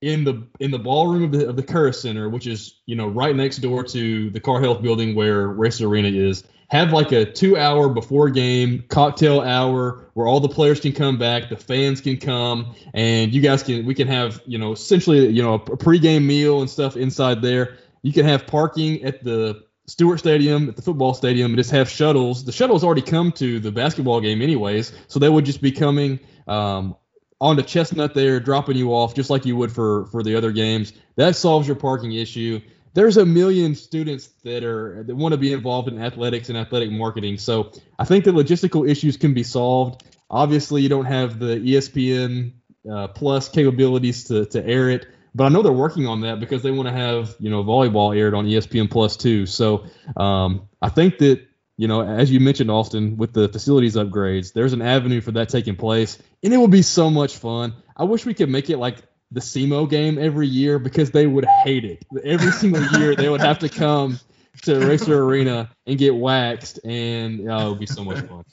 [0.00, 3.34] in the in the ballroom of the of the Center, which is you know right
[3.34, 7.56] next door to the Carr Health Building where Race Arena is, have like a two
[7.56, 12.16] hour before game cocktail hour where all the players can come back, the fans can
[12.16, 16.24] come, and you guys can we can have you know essentially you know a pregame
[16.24, 20.82] meal and stuff inside there you can have parking at the Stewart Stadium, at the
[20.82, 22.44] football stadium, and just have shuttles.
[22.44, 26.20] The shuttles already come to the basketball game anyways, so they would just be coming
[26.46, 26.96] um,
[27.40, 30.52] on the Chestnut there, dropping you off just like you would for for the other
[30.52, 30.92] games.
[31.16, 32.60] That solves your parking issue.
[32.92, 36.90] There's a million students that are that want to be involved in athletics and athletic
[36.90, 37.38] marketing.
[37.38, 40.04] So I think the logistical issues can be solved.
[40.28, 42.52] Obviously, you don't have the ESPN
[42.90, 46.62] uh, Plus capabilities to to air it, but I know they're working on that because
[46.62, 49.46] they want to have you know volleyball aired on ESPN Plus too.
[49.46, 54.52] So um, I think that you know, as you mentioned, Austin, with the facilities upgrades,
[54.52, 57.74] there's an avenue for that taking place, and it will be so much fun.
[57.96, 58.98] I wish we could make it like
[59.32, 62.04] the SEMO game every year because they would hate it.
[62.24, 64.20] Every single year, they would have to come
[64.62, 68.44] to Racer Arena and get waxed, and oh, it would be so much fun.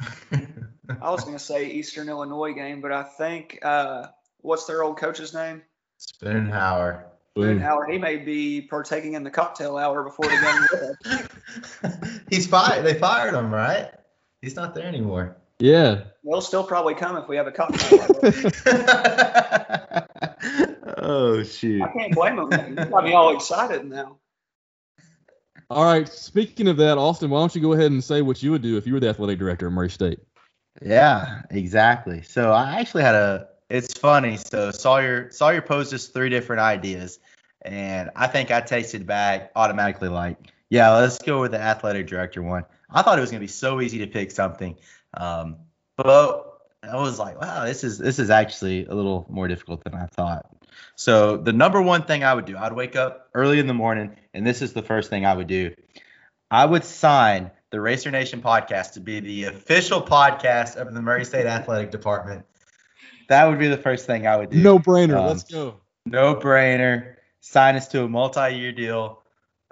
[1.00, 4.06] I was going to say Eastern Illinois game, but I think uh,
[4.38, 5.62] what's their old coach's name?
[6.00, 7.04] Spoonhour.
[7.36, 10.66] Boone Howard, he may be partaking in the cocktail hour before the
[11.04, 11.22] game.
[12.30, 12.84] He's fired.
[12.84, 13.92] They fired him, right?
[14.42, 15.36] He's not there anymore.
[15.60, 16.04] Yeah.
[16.24, 18.08] They'll still probably come if we have a cocktail hour.
[20.98, 21.82] oh shoot!
[21.82, 22.50] I can't blame him.
[22.76, 24.16] He's got me all excited now.
[25.68, 26.08] All right.
[26.08, 28.76] Speaking of that, Austin, why don't you go ahead and say what you would do
[28.76, 30.18] if you were the athletic director at Murray State?
[30.82, 32.22] Yeah, exactly.
[32.22, 34.36] So I actually had a it's funny.
[34.36, 37.20] So Sawyer Sawyer posed us three different ideas,
[37.62, 40.36] and I think I tasted back automatically like,
[40.68, 42.64] yeah, let's go with the athletic director one.
[42.90, 44.76] I thought it was gonna be so easy to pick something,
[45.14, 45.56] um,
[45.96, 49.94] but I was like, wow, this is this is actually a little more difficult than
[49.94, 50.46] I thought.
[50.96, 54.16] So the number one thing I would do, I'd wake up early in the morning,
[54.34, 55.74] and this is the first thing I would do.
[56.50, 61.24] I would sign the Racer Nation podcast to be the official podcast of the Murray
[61.24, 62.44] State Athletic Department
[63.30, 64.58] that would be the first thing I would do.
[64.58, 65.16] No brainer.
[65.16, 65.76] Um, Let's go.
[66.04, 67.14] No brainer.
[67.40, 69.22] Sign us to a multi-year deal.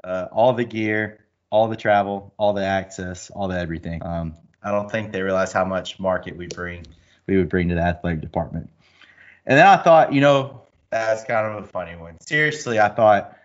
[0.05, 4.01] Uh, all the gear, all the travel, all the access, all the everything.
[4.07, 6.87] Um, I don't think they realize how much market we bring.
[7.27, 8.71] We would bring to the athletic department.
[9.45, 12.21] And then I thought, you know, that's kind of a funny one.
[12.21, 13.37] Seriously, I thought,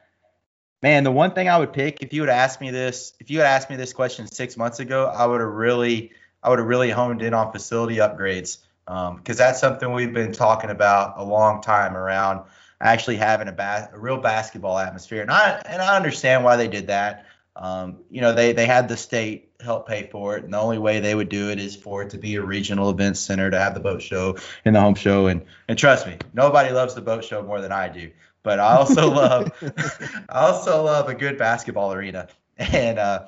[0.84, 3.40] man, the one thing I would pick if you had asked me this, if you
[3.40, 6.12] had asked me this question six months ago, I would have really,
[6.44, 10.34] I would have really honed in on facility upgrades because um, that's something we've been
[10.34, 12.42] talking about a long time around
[12.82, 15.22] actually having a, a real basketball atmosphere.
[15.22, 17.26] And I and I understand why they did that.
[17.56, 20.80] Um, you know, they they had the state help pay for it, and the only
[20.80, 23.60] way they would do it is for it to be a regional event center to
[23.60, 25.28] have the boat show and the home show.
[25.28, 28.12] And and trust me, nobody loves the boat show more than I do.
[28.42, 29.52] But I also love
[30.30, 33.28] I also love a good basketball arena, and uh,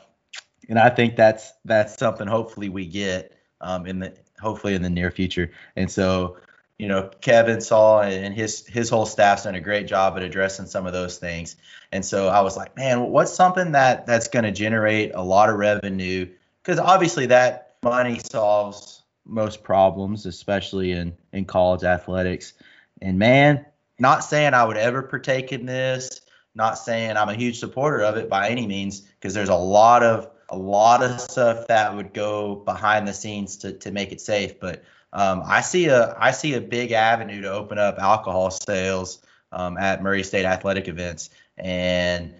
[0.67, 4.89] and I think that's that's something hopefully we get um, in the hopefully in the
[4.89, 5.51] near future.
[5.75, 6.37] And so,
[6.77, 10.65] you know, Kevin Saal and his his whole staff's done a great job at addressing
[10.65, 11.55] some of those things.
[11.91, 15.49] And so I was like, man, what's something that that's going to generate a lot
[15.49, 16.27] of revenue?
[16.61, 22.53] Because obviously that money solves most problems, especially in in college athletics.
[23.01, 23.65] And man,
[23.99, 26.21] not saying I would ever partake in this,
[26.53, 30.03] not saying I'm a huge supporter of it by any means, because there's a lot
[30.03, 34.21] of a lot of stuff that would go behind the scenes to, to make it
[34.21, 34.59] safe.
[34.59, 39.21] But um, I see a I see a big avenue to open up alcohol sales
[39.51, 42.33] um, at Murray State athletic events and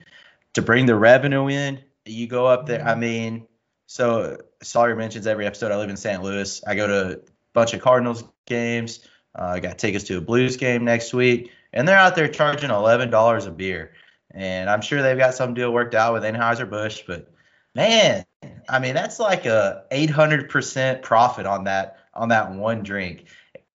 [0.53, 1.79] to bring the revenue in.
[2.05, 2.81] You go up there.
[2.85, 2.99] I mm-hmm.
[2.99, 3.47] mean,
[3.87, 5.71] so Sawyer mentions every episode.
[5.71, 6.21] I live in St.
[6.21, 6.61] Louis.
[6.67, 7.19] I go to a
[7.53, 9.07] bunch of Cardinals games.
[9.37, 12.69] Uh, I got tickets to a Blues game next week, and they're out there charging
[12.69, 13.93] eleven dollars a beer.
[14.31, 17.31] And I'm sure they've got some deal worked out with Anheuser Busch, but
[17.75, 18.25] man,
[18.67, 23.25] I mean that's like a 800% profit on that on that one drink.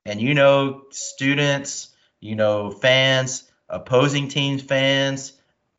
[0.05, 5.35] And you know, students, you know, fans, opposing teams fans,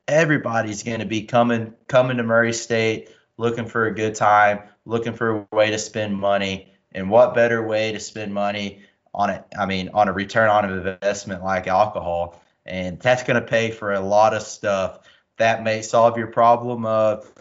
[0.07, 5.13] everybody's going to be coming coming to Murray State looking for a good time, looking
[5.13, 6.71] for a way to spend money.
[6.91, 9.43] And what better way to spend money on it?
[9.57, 12.41] I mean, on a return on investment like alcohol.
[12.65, 14.99] And that's going to pay for a lot of stuff.
[15.37, 17.31] That may solve your problem of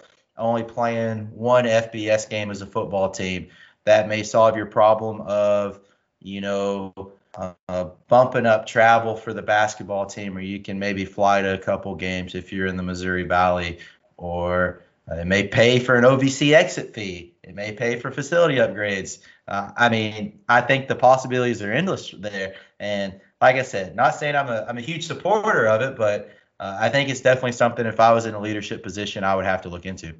[0.40, 3.48] only playing one FBS game as a football team.
[3.84, 5.80] That may solve your problem of,
[6.20, 11.42] you know, uh, bumping up travel for the basketball team, or you can maybe fly
[11.42, 13.78] to a couple games if you're in the Missouri Valley,
[14.16, 17.34] or uh, it may pay for an OVC exit fee.
[17.42, 19.18] It may pay for facility upgrades.
[19.48, 22.54] Uh, I mean, I think the possibilities are endless there.
[22.78, 26.30] And like I said, not saying I'm a I'm a huge supporter of it, but
[26.60, 27.86] uh, I think it's definitely something.
[27.86, 30.14] If I was in a leadership position, I would have to look into.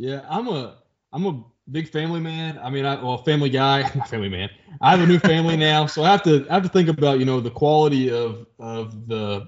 [0.00, 0.78] Yeah, I'm a
[1.12, 2.58] I'm a big family man.
[2.58, 4.48] I mean, I well, family guy, not family man.
[4.80, 7.18] I have a new family now, so I have to I have to think about
[7.18, 9.46] you know the quality of of the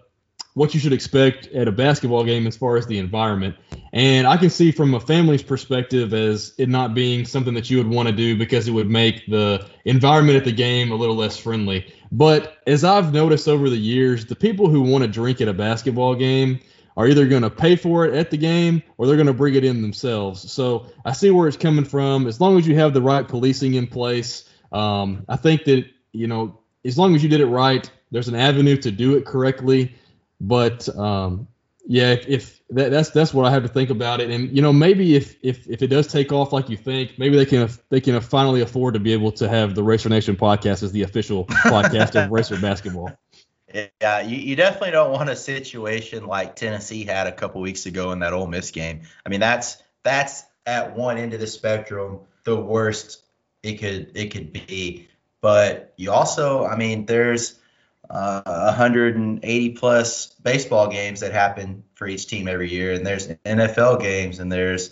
[0.54, 3.56] what you should expect at a basketball game as far as the environment.
[3.94, 7.78] And I can see from a family's perspective as it not being something that you
[7.78, 11.16] would want to do because it would make the environment at the game a little
[11.16, 11.90] less friendly.
[12.10, 15.54] But as I've noticed over the years, the people who want to drink at a
[15.54, 16.60] basketball game
[16.96, 19.54] are either going to pay for it at the game or they're going to bring
[19.54, 20.50] it in themselves.
[20.52, 22.26] So I see where it's coming from.
[22.26, 26.26] As long as you have the right policing in place, um, I think that, you
[26.26, 29.94] know, as long as you did it right, there's an avenue to do it correctly.
[30.40, 31.48] But um,
[31.86, 34.30] yeah, if, if that, that's that's what I have to think about it.
[34.30, 37.36] And you know, maybe if if if it does take off like you think, maybe
[37.36, 40.82] they can they can finally afford to be able to have the Racer Nation podcast
[40.82, 43.10] as the official podcast of Racer basketball.
[43.72, 48.12] Yeah, you, you definitely don't want a situation like Tennessee had a couple weeks ago
[48.12, 49.02] in that Ole Miss game.
[49.24, 53.22] I mean, that's that's at one end of the spectrum, the worst
[53.62, 55.08] it could it could be.
[55.40, 57.58] But you also, I mean, there's
[58.08, 64.00] uh, 180 plus baseball games that happen for each team every year, and there's NFL
[64.00, 64.90] games, and there's,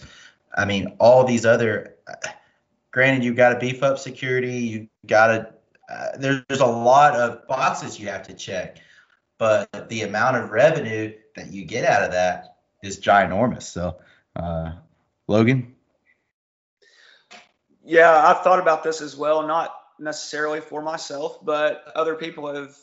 [0.56, 1.96] I mean, all these other.
[2.90, 4.58] Granted, you've got to beef up security.
[4.58, 5.54] You got to.
[6.18, 8.78] There's a lot of boxes you have to check,
[9.38, 13.62] but the amount of revenue that you get out of that is ginormous.
[13.62, 13.96] So,
[14.36, 14.72] uh,
[15.26, 15.74] Logan.
[17.84, 19.46] Yeah, I've thought about this as well.
[19.46, 22.76] Not necessarily for myself, but other people have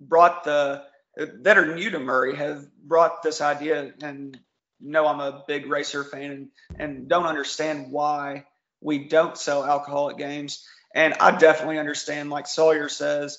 [0.00, 0.84] brought the
[1.16, 4.38] that are new to Murray have brought this idea and
[4.80, 6.48] know I'm a big racer fan and,
[6.78, 8.46] and don't understand why
[8.80, 10.66] we don't sell alcoholic games.
[10.94, 13.38] And I definitely understand, like Sawyer says,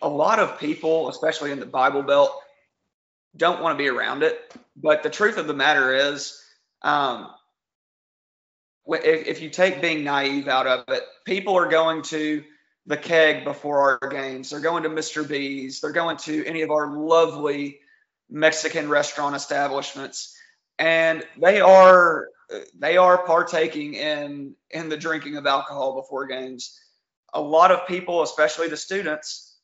[0.00, 2.32] a lot of people, especially in the Bible Belt,
[3.36, 4.38] don't want to be around it.
[4.76, 6.42] But the truth of the matter is,
[6.82, 7.30] um,
[8.86, 12.42] if, if you take being naive out of it, people are going to
[12.86, 14.50] the keg before our games.
[14.50, 15.26] They're going to Mr.
[15.26, 15.80] B's.
[15.80, 17.78] They're going to any of our lovely
[18.28, 20.36] Mexican restaurant establishments,
[20.78, 22.28] and they are
[22.78, 26.78] they are partaking in in the drinking of alcohol before games.
[27.34, 29.56] A lot of people, especially the students,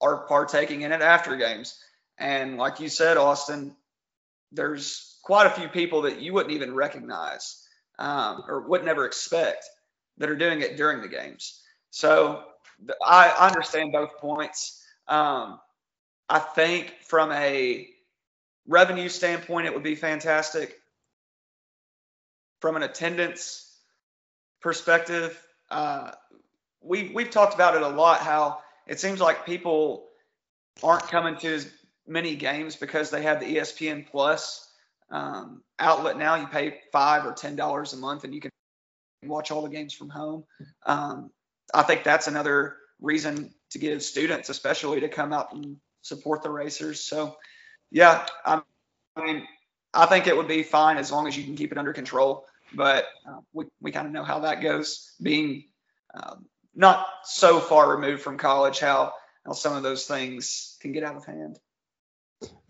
[0.00, 1.78] are partaking in it after games.
[2.18, 3.74] And like you said, Austin,
[4.52, 7.66] there's quite a few people that you wouldn't even recognize
[7.98, 9.64] um, or would never expect
[10.18, 11.62] that are doing it during the games.
[11.90, 12.42] So
[13.04, 14.82] I understand both points.
[15.08, 15.60] Um,
[16.28, 17.88] I think from a
[18.66, 20.76] revenue standpoint, it would be fantastic.
[22.60, 23.66] From an attendance
[24.60, 26.12] perspective, uh,
[26.82, 28.20] we we've talked about it a lot.
[28.20, 30.06] How it seems like people
[30.82, 31.70] aren't coming to as
[32.06, 34.68] many games because they have the ESPN Plus
[35.10, 36.34] um, outlet now.
[36.34, 38.50] You pay five or ten dollars a month, and you can
[39.24, 40.44] watch all the games from home.
[40.86, 41.30] Um,
[41.72, 46.50] I think that's another reason to give students, especially, to come out and support the
[46.50, 47.00] racers.
[47.00, 47.36] So,
[47.90, 48.62] yeah, I
[49.16, 49.46] mean,
[49.92, 52.46] I think it would be fine as long as you can keep it under control.
[52.74, 55.64] But uh, we, we kind of know how that goes, being
[56.14, 59.12] um, not so far removed from college, how,
[59.44, 61.58] how some of those things can get out of hand.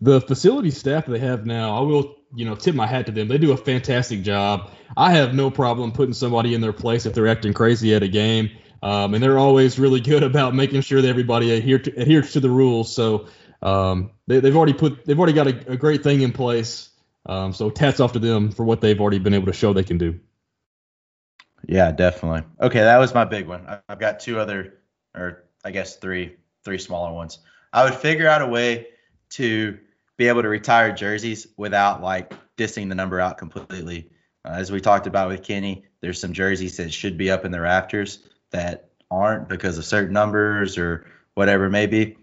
[0.01, 3.27] The facility staff they have now, I will, you know, tip my hat to them.
[3.27, 4.71] They do a fantastic job.
[4.97, 8.07] I have no problem putting somebody in their place if they're acting crazy at a
[8.07, 8.49] game.
[8.83, 12.39] Um, and they're always really good about making sure that everybody adhere to, adheres to
[12.39, 12.93] the rules.
[12.93, 13.27] So
[13.61, 16.89] um, they, have already put they've already got a, a great thing in place.
[17.25, 19.83] Um, so tats off to them for what they've already been able to show they
[19.83, 20.19] can do.
[21.67, 22.43] Yeah, definitely.
[22.59, 23.67] Okay, that was my big one.
[23.87, 24.79] I've got two other,
[25.15, 27.39] or I guess three, three smaller ones.
[27.71, 28.87] I would figure out a way
[29.31, 29.77] to
[30.17, 34.09] be able to retire jerseys without like dissing the number out completely.
[34.43, 37.51] Uh, as we talked about with Kenny, there's some jerseys that should be up in
[37.51, 38.19] the rafters
[38.51, 41.05] that aren't because of certain numbers or
[41.35, 42.17] whatever it may be.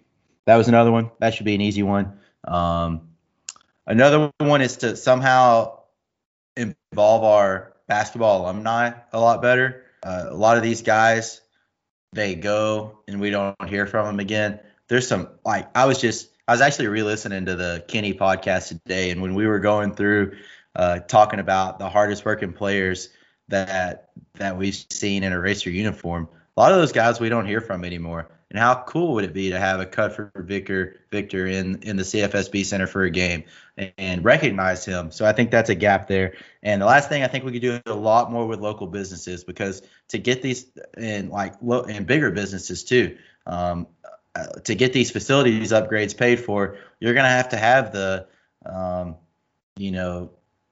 [0.47, 1.11] That was another one.
[1.21, 2.19] That should be an easy one.
[2.45, 3.08] Um,
[3.89, 5.81] another one is to somehow
[6.57, 9.85] involve our basketball alumni a lot better.
[10.03, 11.41] Uh, a lot of these guys,
[12.13, 14.61] they go and we don't hear from them again.
[14.89, 19.11] There's some like I was just I was actually re-listening to the Kenny podcast today,
[19.11, 20.37] and when we were going through
[20.77, 23.09] uh, talking about the hardest working players
[23.49, 26.29] that that we've seen in a racer uniform.
[26.57, 28.29] A lot of those guys we don't hear from anymore.
[28.51, 31.97] And how cool would it be to have a cut for Victor Victor in in
[31.97, 33.45] the CFSB Center for a game
[33.77, 35.11] and, and recognize him?
[35.11, 36.35] So I think that's a gap there.
[36.63, 39.45] And the last thing I think we could do a lot more with local businesses
[39.45, 43.19] because to get these and like and bigger businesses too.
[43.47, 43.87] Um,
[44.35, 48.27] uh, to get these facilities upgrades paid for, you're going to have to have the,
[48.65, 49.17] um,
[49.77, 50.31] you know,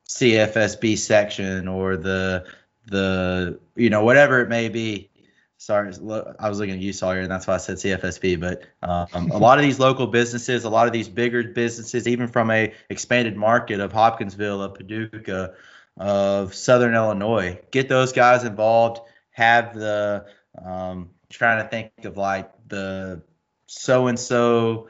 [0.08, 2.46] CFSB section or the
[2.86, 5.10] the you know whatever it may be
[5.58, 5.92] sorry,
[6.38, 8.40] I was looking at you, Sawyer, and that's why I said CFSB.
[8.40, 12.28] But um, a lot of these local businesses, a lot of these bigger businesses, even
[12.28, 15.54] from a expanded market of Hopkinsville, of Paducah,
[15.96, 19.00] of Southern Illinois, get those guys involved.
[19.30, 20.26] Have the
[20.62, 23.22] um, trying to think of like the
[23.66, 24.88] so and so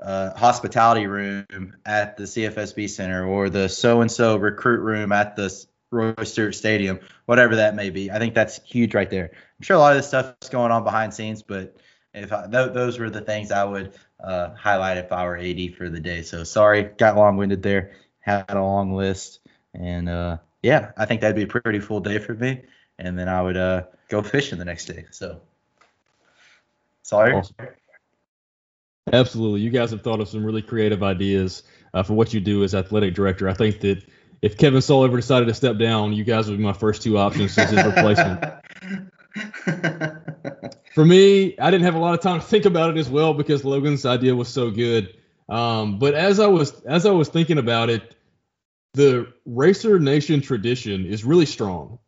[0.00, 5.66] hospitality room at the CFSB Center or the so and so recruit room at the
[5.90, 8.10] Roy Stewart Stadium, whatever that may be.
[8.10, 9.30] I think that's huge right there.
[9.32, 11.76] I'm sure a lot of this stuff is going on behind scenes, but
[12.14, 15.74] if I, th- those were the things I would uh, highlight if I were AD
[15.76, 16.22] for the day.
[16.22, 17.92] So sorry, got long-winded there.
[18.20, 19.40] Had a long list,
[19.72, 22.62] and uh, yeah, I think that'd be a pretty full day for me.
[22.98, 25.06] And then I would uh, go fishing the next day.
[25.10, 25.40] So
[27.02, 27.32] sorry.
[27.32, 27.56] Awesome.
[29.10, 31.62] Absolutely, you guys have thought of some really creative ideas
[31.94, 33.48] uh, for what you do as athletic director.
[33.48, 34.04] I think that
[34.42, 37.18] if Kevin Saal ever decided to step down, you guys would be my first two
[37.18, 38.44] options as his replacement.
[40.94, 43.34] For me, I didn't have a lot of time to think about it as well
[43.34, 45.16] because Logan's idea was so good.
[45.48, 48.14] Um, but as I was as I was thinking about it,
[48.94, 51.98] the Racer Nation tradition is really strong.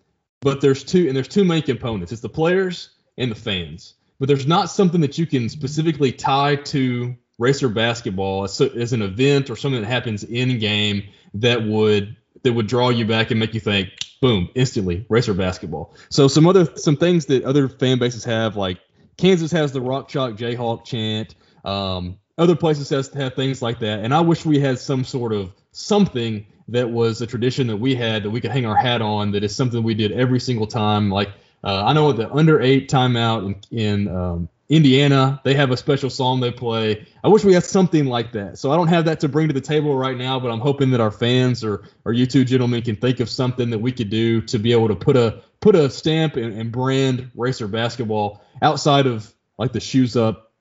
[0.41, 2.13] But there's two and there's two main components.
[2.13, 3.95] It's the players and the fans.
[4.19, 9.01] But there's not something that you can specifically tie to Racer basketball as, as an
[9.01, 11.05] event or something that happens in game
[11.35, 15.95] that would that would draw you back and make you think, boom, instantly, racer basketball.
[16.09, 18.79] So some other some things that other fan bases have, like
[19.17, 21.35] Kansas has the Rock Chalk Jayhawk chant.
[21.65, 25.05] Um, other places has to have things like that, and I wish we had some
[25.05, 28.77] sort of something that was a tradition that we had that we could hang our
[28.77, 29.33] hat on.
[29.33, 31.11] That is something we did every single time.
[31.11, 31.29] Like
[31.63, 36.09] uh, I know the under eight timeout in, in um, Indiana, they have a special
[36.09, 37.05] song they play.
[37.25, 38.57] I wish we had something like that.
[38.57, 40.93] So I don't have that to bring to the table right now, but I'm hoping
[40.93, 44.11] that our fans or, or you two gentlemen can think of something that we could
[44.11, 48.43] do to be able to put a put a stamp and, and brand racer basketball
[48.63, 50.53] outside of like the shoes up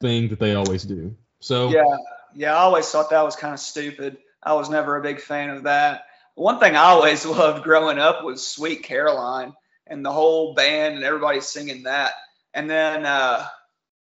[0.00, 1.14] thing that they always do.
[1.40, 1.96] So yeah,
[2.34, 4.16] yeah, I always thought that was kind of stupid.
[4.42, 6.06] I was never a big fan of that.
[6.36, 9.52] One thing I always loved growing up was Sweet Caroline
[9.86, 12.14] and the whole band and everybody singing that.
[12.54, 13.46] And then uh,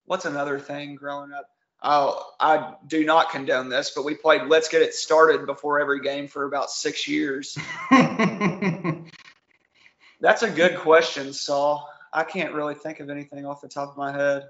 [0.05, 1.49] what's another thing growing up?
[1.83, 6.01] Oh, I do not condone this, but we played Let's Get It Started before every
[6.01, 7.59] game for about six years.
[10.21, 11.87] That's a good question, Saul.
[12.11, 14.45] I can't really think of anything off the top of my head.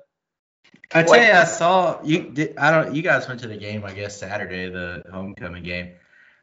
[0.93, 2.31] I tell you, I saw you.
[2.31, 2.95] Did, I don't.
[2.95, 5.95] You guys went to the game, I guess, Saturday, the homecoming game.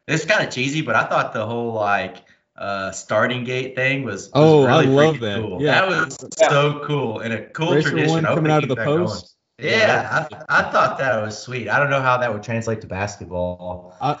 [0.06, 2.16] It's kind of cheesy, but I thought the whole like
[2.56, 5.40] uh, starting gate thing was, was oh, really I love that.
[5.40, 5.62] Cool.
[5.62, 6.48] Yeah, that was yeah.
[6.48, 8.12] so cool and a cool Racer tradition.
[8.12, 9.36] One coming out of the post.
[9.58, 9.72] Going.
[9.72, 11.68] Yeah, yeah I, I, thought that was sweet.
[11.68, 13.94] I don't know how that would translate to basketball.
[14.00, 14.18] I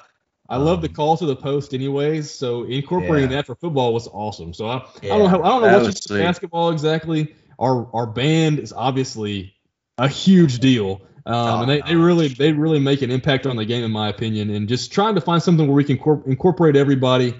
[0.48, 2.30] I um, love the um, call to the post, anyways.
[2.30, 3.36] So incorporating yeah.
[3.36, 4.52] that for football was awesome.
[4.52, 7.34] So I, I don't know how, I don't know what's basketball exactly.
[7.58, 9.54] Our our band is obviously
[9.98, 11.02] a huge deal.
[11.24, 13.92] Um, oh, and they, they really they really make an impact on the game in
[13.92, 17.34] my opinion and just trying to find something where we can cor- incorporate everybody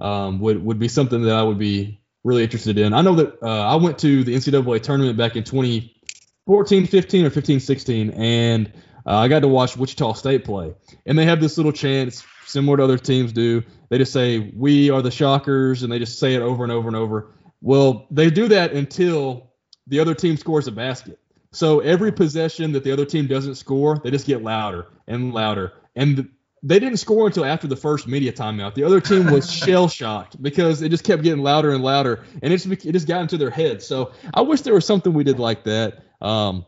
[0.00, 2.92] um, would would be something that I would be really interested in.
[2.92, 7.30] I know that uh, I went to the NCAA tournament back in 2014, 15, or
[7.30, 8.72] 15, 16, and
[9.06, 10.74] uh, I got to watch Wichita State play.
[11.06, 13.62] And they have this little chant, similar to other teams do.
[13.90, 16.88] They just say, "We are the Shockers," and they just say it over and over
[16.88, 17.32] and over.
[17.60, 19.52] Well, they do that until
[19.86, 21.18] the other team scores a basket.
[21.52, 25.72] So every possession that the other team doesn't score, they just get louder and louder.
[25.94, 26.28] And
[26.64, 28.74] they didn't score until after the first media timeout.
[28.74, 32.52] The other team was shell shocked because it just kept getting louder and louder, and
[32.52, 33.86] it just, it just got into their heads.
[33.86, 36.64] So I wish there was something we did like that um,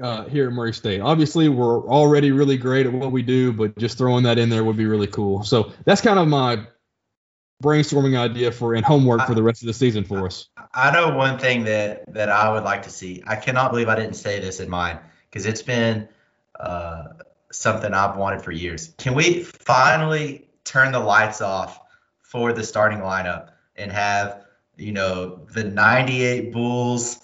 [0.00, 1.00] uh, here at Murray State.
[1.00, 4.64] Obviously, we're already really great at what we do, but just throwing that in there
[4.64, 5.42] would be really cool.
[5.42, 6.66] So that's kind of my
[7.62, 10.50] brainstorming idea for and homework for the rest of the season for us.
[10.74, 13.22] I know one thing that that I would like to see.
[13.26, 14.98] I cannot believe I didn't say this in mine
[15.30, 16.06] because it's been.
[16.60, 17.04] Uh,
[17.56, 18.92] something I've wanted for years.
[18.98, 21.80] Can we finally turn the lights off
[22.20, 24.44] for the starting lineup and have,
[24.76, 27.20] you know, the 98 Bulls,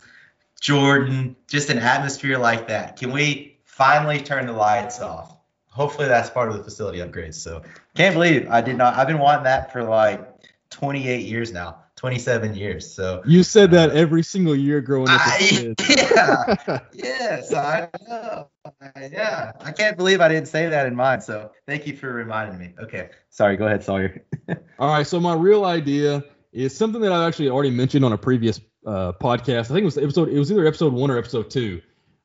[0.61, 2.97] Jordan, just an atmosphere like that?
[2.97, 5.37] Can we finally turn the lights off?
[5.67, 7.35] Hopefully that's part of the facility upgrades.
[7.35, 7.63] So
[7.95, 8.95] can't believe I did not.
[8.95, 10.29] I've been wanting that for like
[10.71, 11.79] 28 years now.
[12.03, 12.93] 27 years.
[12.93, 15.21] So you said that every single year growing up.
[15.23, 18.49] I, yeah, yes, I know.
[18.97, 21.21] Yeah, I can't believe I didn't say that in mine.
[21.21, 22.75] So thank you for reminding me.
[22.77, 23.57] Okay, sorry.
[23.57, 24.25] Go ahead, Sawyer.
[24.81, 25.07] All right.
[25.07, 29.13] So my real idea is something that I actually already mentioned on a previous uh,
[29.13, 29.67] podcast.
[29.67, 30.29] I think it was episode.
[30.29, 31.83] It was either episode one or episode two.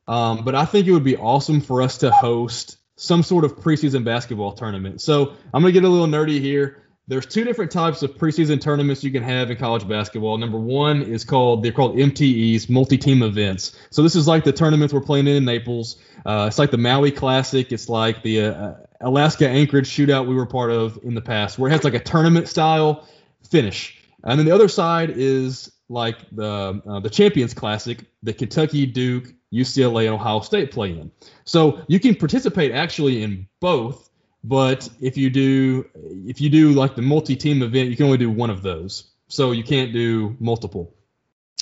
[0.07, 3.57] Um, but I think it would be awesome for us to host some sort of
[3.57, 5.01] preseason basketball tournament.
[5.01, 9.03] So I'm gonna get a little nerdy here there's two different types of preseason tournaments
[9.03, 10.37] you can have in college basketball.
[10.37, 13.79] Number one is called they're called MTEs, multi-team events.
[13.91, 15.97] So this is like the tournaments we're playing in in Naples.
[16.25, 17.71] Uh, it's like the Maui Classic.
[17.71, 21.69] It's like the uh, Alaska Anchorage shootout we were part of in the past, where
[21.69, 23.07] it has like a tournament style
[23.49, 24.01] finish.
[24.23, 29.33] And then the other side is like the uh, the Champions Classic, the Kentucky, Duke,
[29.53, 31.09] UCLA, and Ohio State play in.
[31.45, 34.06] So you can participate actually in both
[34.43, 35.85] but if you do
[36.25, 39.11] if you do like the multi-team event, you can only do one of those.
[39.27, 40.93] So you can't do multiple.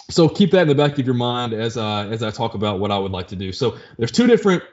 [0.09, 2.79] So keep that in the back of your mind as I as I talk about
[2.79, 3.51] what I would like to do.
[3.51, 4.63] So there's two different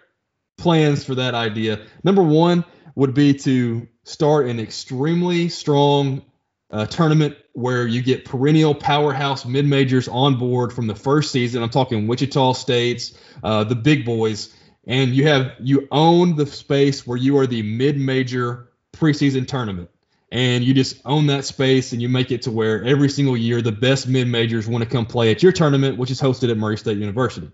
[0.59, 1.81] plans for that idea.
[2.05, 6.23] Number one would be to start an extremely strong
[6.71, 11.63] uh, tournament where you get perennial powerhouse mid majors on board from the first season.
[11.63, 14.55] I'm talking Wichita States, uh, the big boys,
[14.87, 19.91] and you have you own the space where you are the mid-major preseason tournament.
[20.31, 23.61] And you just own that space and you make it to where every single year
[23.61, 26.79] the best mid-majors want to come play at your tournament which is hosted at murray
[26.79, 27.51] state university.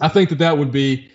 [0.00, 1.10] I think that that would be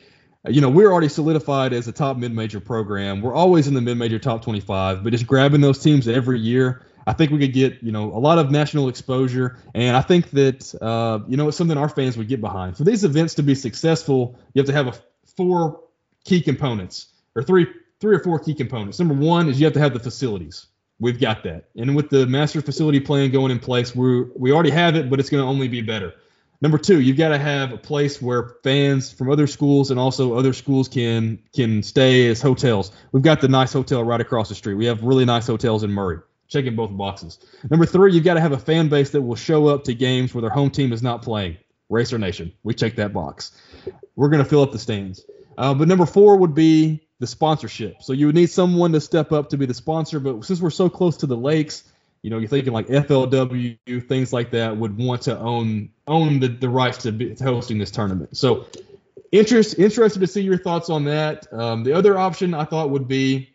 [0.47, 3.21] you know we're already solidified as a top mid-major program.
[3.21, 7.13] We're always in the mid-major top 25 but just grabbing those teams every year I
[7.13, 10.73] think we could get you know a lot of national exposure, and I think that
[10.81, 12.77] uh, you know it's something our fans would get behind.
[12.77, 14.93] For these events to be successful, you have to have a
[15.35, 15.81] four
[16.23, 17.67] key components or three
[17.99, 18.99] three or four key components.
[18.99, 20.67] Number one is you have to have the facilities.
[20.99, 24.71] We've got that, and with the master facility plan going in place, we we already
[24.71, 26.13] have it, but it's going to only be better.
[26.61, 30.35] Number two, you've got to have a place where fans from other schools and also
[30.35, 32.93] other schools can can stay as hotels.
[33.11, 34.75] We've got the nice hotel right across the street.
[34.75, 36.19] We have really nice hotels in Murray
[36.53, 37.39] checking both boxes.
[37.69, 40.33] Number three, you've got to have a fan base that will show up to games
[40.33, 41.57] where their home team is not playing.
[41.89, 43.51] Racer Nation, we check that box.
[44.15, 45.25] We're going to fill up the stands.
[45.57, 48.01] Uh, but number four would be the sponsorship.
[48.01, 50.19] So you would need someone to step up to be the sponsor.
[50.19, 51.83] But since we're so close to the lakes,
[52.21, 56.47] you know, you're thinking like FLW, things like that would want to own own the,
[56.47, 58.37] the rights to, be, to hosting this tournament.
[58.37, 58.67] So
[59.31, 61.51] interest interested to see your thoughts on that.
[61.51, 63.52] Um, the other option I thought would be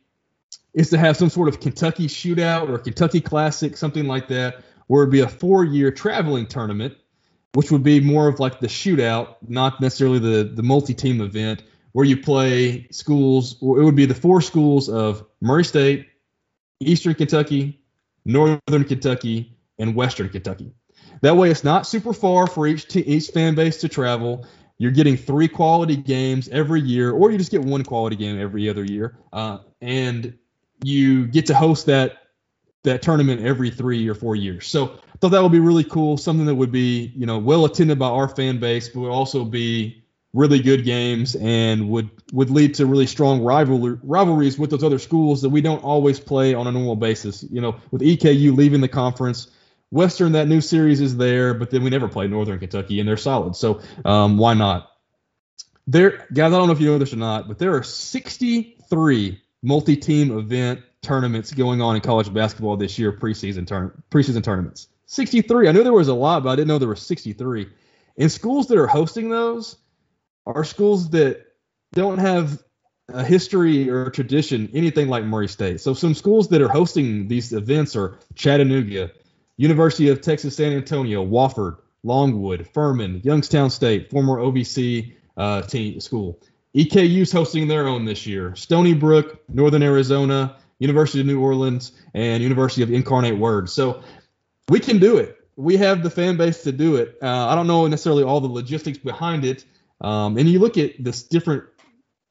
[0.79, 5.03] is to have some sort of Kentucky shootout or Kentucky Classic, something like that, where
[5.03, 6.97] it'd be a four-year traveling tournament,
[7.55, 12.07] which would be more of like the shootout, not necessarily the the multi-team event, where
[12.07, 13.55] you play schools.
[13.61, 16.07] It would be the four schools of Murray State,
[16.79, 17.81] Eastern Kentucky,
[18.24, 20.72] Northern Kentucky, and Western Kentucky.
[21.22, 24.47] That way, it's not super far for each t- each fan base to travel.
[24.81, 28.68] You're getting three quality games every year, or you just get one quality game every
[28.68, 29.18] other year.
[29.33, 30.39] Uh, and
[30.83, 32.18] you get to host that
[32.85, 34.66] that tournament every three or four years.
[34.66, 37.64] So I thought that would be really cool, something that would be you know well
[37.64, 40.05] attended by our fan base, but would also be
[40.35, 44.99] really good games and would would lead to really strong rivalry, rivalries with those other
[44.99, 47.43] schools that we don't always play on a normal basis.
[47.43, 49.49] You know, with EKU leaving the conference,
[49.91, 53.16] Western that new series is there, but then we never play Northern Kentucky and they're
[53.16, 53.57] solid.
[53.57, 54.91] So um, why not?
[55.87, 59.41] There, guys, I don't know if you know this or not, but there are 63
[59.63, 64.89] multi-team event tournaments going on in college basketball this year, preseason turn preseason tournaments.
[65.07, 65.69] 63.
[65.69, 67.69] I knew there was a lot, but I didn't know there were 63.
[68.19, 69.77] And schools that are hosting those
[70.45, 71.47] are schools that
[71.93, 72.63] don't have
[73.09, 75.81] a history or a tradition anything like Murray State.
[75.81, 79.13] So some schools that are hosting these events are Chattanooga,
[79.57, 86.39] University of Texas San Antonio, Wofford, Longwood, Furman, Youngstown State, former OVC uh, team school.
[86.75, 88.55] EKU's hosting their own this year.
[88.55, 93.69] Stony Brook, Northern Arizona, University of New Orleans, and University of Incarnate Word.
[93.69, 94.03] So
[94.69, 95.37] we can do it.
[95.57, 97.19] We have the fan base to do it.
[97.21, 99.64] Uh, I don't know necessarily all the logistics behind it.
[100.01, 101.64] Um, and you look at this different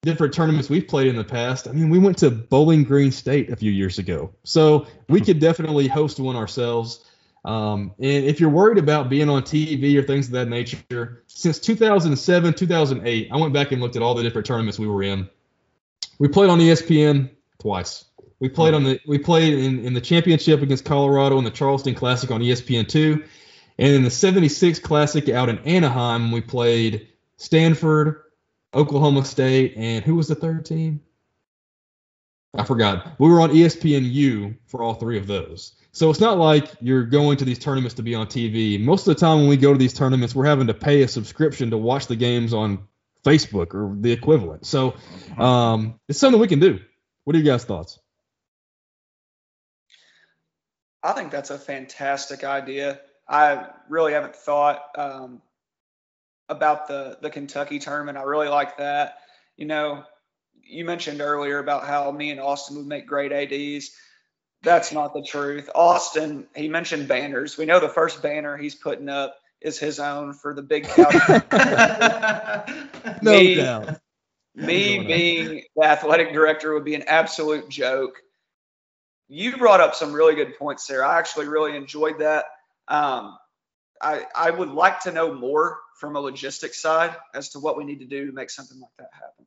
[0.04, 1.68] different tournaments we've played in the past.
[1.68, 5.40] I mean, we went to Bowling Green State a few years ago, so we could
[5.40, 7.04] definitely host one ourselves.
[7.46, 11.60] Um, and if you're worried about being on TV or things of that nature, since
[11.60, 15.30] 2007, 2008, I went back and looked at all the different tournaments we were in.
[16.20, 17.30] We played on ESPN
[17.60, 18.06] twice.
[18.40, 21.96] We played on the we played in, in the championship against Colorado in the Charleston
[21.96, 23.24] Classic on ESPN two,
[23.80, 27.08] and in the 76 Classic out in Anaheim we played
[27.38, 28.22] Stanford,
[28.74, 31.02] Oklahoma State, and who was the third team?
[32.54, 33.20] I forgot.
[33.20, 35.74] We were on ESPN U for all three of those.
[35.98, 38.80] So it's not like you're going to these tournaments to be on TV.
[38.80, 41.08] Most of the time when we go to these tournaments, we're having to pay a
[41.08, 42.88] subscription to watch the games on
[43.26, 44.68] Facebook or the equivalent.
[44.68, 44.94] So
[45.40, 46.80] um, it's something we can do.
[47.24, 47.98] What are you guys' thoughts?
[51.02, 53.00] I think that's a fantastic idea.
[53.28, 55.42] I really haven't thought um,
[56.48, 58.20] about the the Kentucky tournament.
[58.20, 59.18] I really like that.
[59.56, 60.04] You know,
[60.62, 63.98] you mentioned earlier about how me and Austin would make great ads
[64.64, 65.70] That's not the truth.
[65.74, 67.58] Austin, he mentioned banners.
[67.58, 71.14] We know the first banner he's putting up is his own for the big couch.
[73.22, 74.00] no Me- doubt.
[74.56, 75.08] Me Going on.
[75.08, 78.16] being the athletic director would be an absolute joke.
[79.30, 81.06] You brought up some really good points there.
[81.06, 82.46] I actually really enjoyed that.
[82.88, 83.38] Um,
[84.02, 87.84] I, I would like to know more from a logistics side as to what we
[87.84, 89.46] need to do to make something like that happen.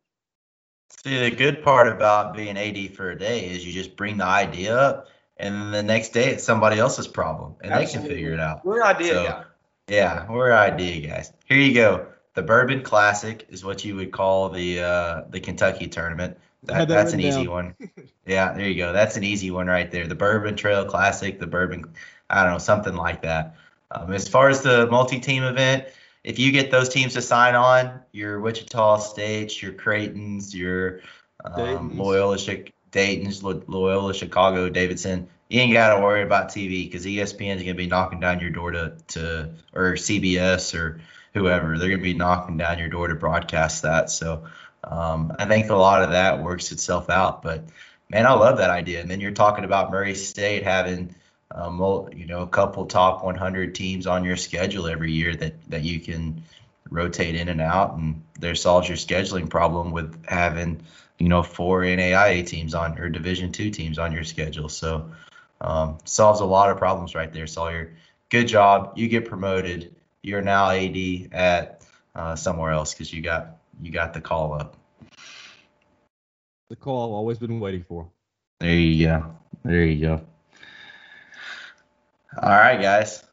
[0.91, 4.26] See, the good part about being AD for a day is you just bring the
[4.26, 8.32] idea up, and then the next day it's somebody else's problem, and they can figure
[8.32, 8.64] it out.
[8.64, 9.45] We're idea So, guy.
[9.88, 11.32] Yeah, we're idea guys.
[11.47, 12.07] Here you go.
[12.34, 16.38] The Bourbon Classic is what you would call the uh, the Kentucky tournament.
[16.64, 17.74] That, that that's an written easy one.
[18.26, 18.93] Yeah, there you go.
[18.93, 20.07] That's an easy one right there.
[20.07, 21.95] The Bourbon Trail Classic, the Bourbon,
[22.28, 23.57] I don't know, something like that.
[23.91, 25.86] Um, as far as the multi-team event,
[26.24, 31.00] if you get those teams to sign on, your Wichita States, your Creightons, your
[31.44, 31.96] um.
[31.96, 32.36] Loyola,
[32.90, 37.66] Dayton's, Loyola, Chicago, Davidson, you ain't got to worry about TV because ESPN is going
[37.66, 41.00] to be knocking down your door to, to or CBS or
[41.34, 41.76] whoever.
[41.76, 44.10] They're going to be knocking down your door to broadcast that.
[44.10, 44.44] So
[44.84, 47.42] um, I think a lot of that works itself out.
[47.42, 47.64] But
[48.08, 49.00] man, I love that idea.
[49.00, 51.16] And then you're talking about Murray State having,
[51.53, 55.82] um, you know, a couple top 100 teams on your schedule every year that that
[55.82, 56.42] you can
[56.90, 60.82] rotate in and out, and there solves your scheduling problem with having,
[61.18, 64.68] you know, four NAIA teams on or Division two teams on your schedule.
[64.68, 65.11] So
[65.61, 67.94] um, solves a lot of problems right there, Sawyer.
[68.28, 68.92] Good job.
[68.96, 69.94] You get promoted.
[70.22, 71.82] You're now AD at
[72.14, 74.76] uh, somewhere else because you got you got the call up.
[76.68, 78.09] The call I've always been waiting for.
[78.61, 79.36] There you go.
[79.64, 80.26] There you go.
[82.37, 83.24] All right, guys.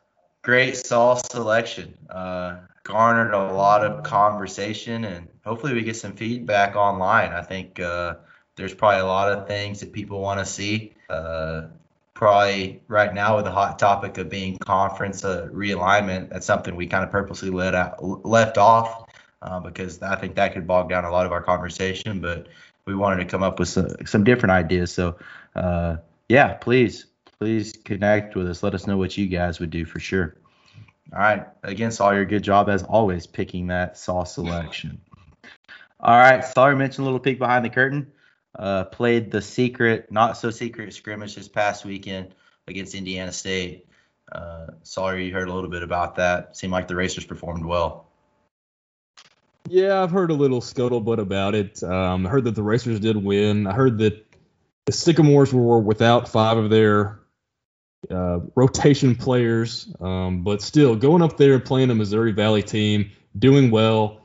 [0.42, 1.98] Great Saw selection.
[2.10, 7.32] Uh, garnered a lot of conversation, and hopefully we get some feedback online.
[7.32, 8.16] I think uh,
[8.56, 10.94] there's probably a lot of things that people want to see.
[11.10, 11.68] Uh,
[12.16, 16.88] probably right now with the hot topic of being conference uh, realignment, that's something we
[16.88, 19.08] kind of purposely let out, left off
[19.44, 22.20] uh, because I think that could bog down a lot of our conversation.
[22.20, 22.48] But
[22.86, 24.92] we wanted to come up with some, some different ideas.
[24.92, 25.18] So,
[25.56, 25.98] uh,
[26.30, 27.06] yeah, please,
[27.40, 28.64] please connect with us.
[28.64, 30.36] Let us know what you guys would do for sure.
[31.14, 31.48] All right.
[31.64, 35.00] Again, Sawyer, good job as always picking that Saw selection.
[36.00, 36.44] All right.
[36.44, 38.12] Sawyer mentioned a little peek behind the curtain.
[38.58, 42.34] Uh, played the secret, not so secret scrimmage this past weekend
[42.68, 43.88] against Indiana State.
[44.32, 46.58] Uh, Sawyer, you heard a little bit about that.
[46.58, 48.08] Seemed like the Racers performed well.
[49.70, 51.84] Yeah, I've heard a little scuttlebutt about it.
[51.84, 53.68] Um, I heard that the Racers did win.
[53.68, 54.26] I heard that
[54.86, 57.20] the Sycamores were without five of their
[58.10, 63.72] uh, rotation players, um, but still going up there playing a Missouri Valley team, doing
[63.72, 64.22] well,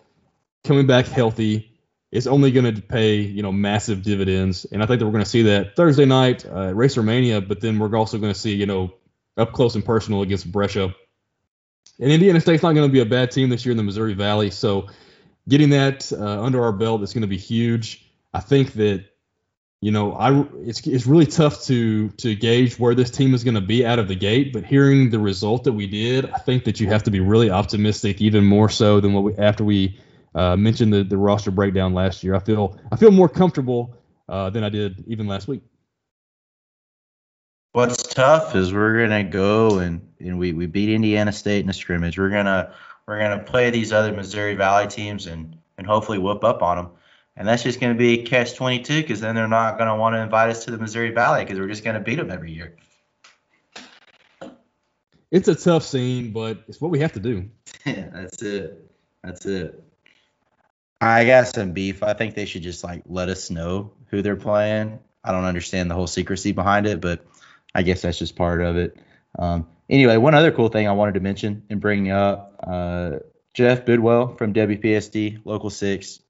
[0.64, 1.68] coming back healthy
[2.10, 4.66] is only going to pay you know massive dividends.
[4.70, 7.40] And I think that we're going to see that Thursday night uh, at Racer Mania,
[7.40, 8.92] but then we're also going to see you know
[9.36, 10.94] up close and personal against Brescia.
[11.98, 14.14] And Indiana State's not going to be a bad team this year in the Missouri
[14.14, 14.88] Valley, so
[15.48, 18.06] getting that uh, under our belt is going to be huge.
[18.34, 19.04] I think that
[19.82, 23.56] you know I it's it's really tough to to gauge where this team is going
[23.56, 26.64] to be out of the gate, but hearing the result that we did, I think
[26.64, 29.98] that you have to be really optimistic, even more so than what we after we
[30.36, 32.36] uh, mentioned the the roster breakdown last year.
[32.36, 33.96] I feel I feel more comfortable
[34.28, 35.62] uh, than I did even last week.
[37.72, 41.72] What's tough is we're gonna go and, and we, we beat Indiana State in a
[41.72, 42.18] scrimmage.
[42.18, 42.72] We're gonna
[43.08, 46.90] we're gonna play these other Missouri Valley teams and and hopefully whoop up on them.
[47.36, 50.50] And that's just gonna be catch 22 because then they're not gonna want to invite
[50.50, 52.76] us to the Missouri Valley because we're just gonna beat them every year.
[55.30, 57.48] It's a tough scene, but it's what we have to do.
[57.86, 58.90] Yeah, that's it.
[59.24, 59.82] That's it.
[61.00, 62.02] I got some beef.
[62.02, 65.00] I think they should just like let us know who they're playing.
[65.24, 67.24] I don't understand the whole secrecy behind it, but
[67.74, 68.96] I guess that's just part of it.
[69.38, 73.18] Um, anyway, one other cool thing I wanted to mention and bring up uh,
[73.54, 76.20] Jeff Bidwell from WPSD Local 6.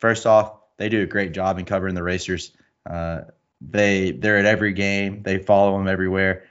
[0.00, 2.52] First off, they do a great job in covering the racers.
[2.88, 3.22] Uh,
[3.60, 5.22] they they're at every game.
[5.22, 6.44] They follow them everywhere.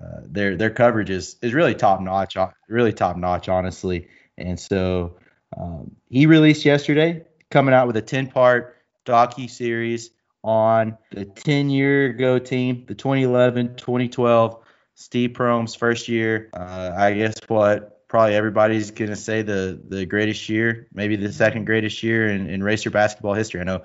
[0.00, 2.36] Uh, their their coverage is is really top notch,
[2.68, 4.08] really top notch, honestly.
[4.38, 5.16] And so
[5.56, 10.10] um, he released yesterday, coming out with a 10 part docu series
[10.42, 14.62] on the 10 year ago team, the 2011 2012
[14.94, 16.48] Steve Prohm's first year.
[16.52, 21.64] Uh, I guess what probably everybody's gonna say the the greatest year, maybe the second
[21.66, 23.60] greatest year in, in racer basketball history.
[23.60, 23.82] I know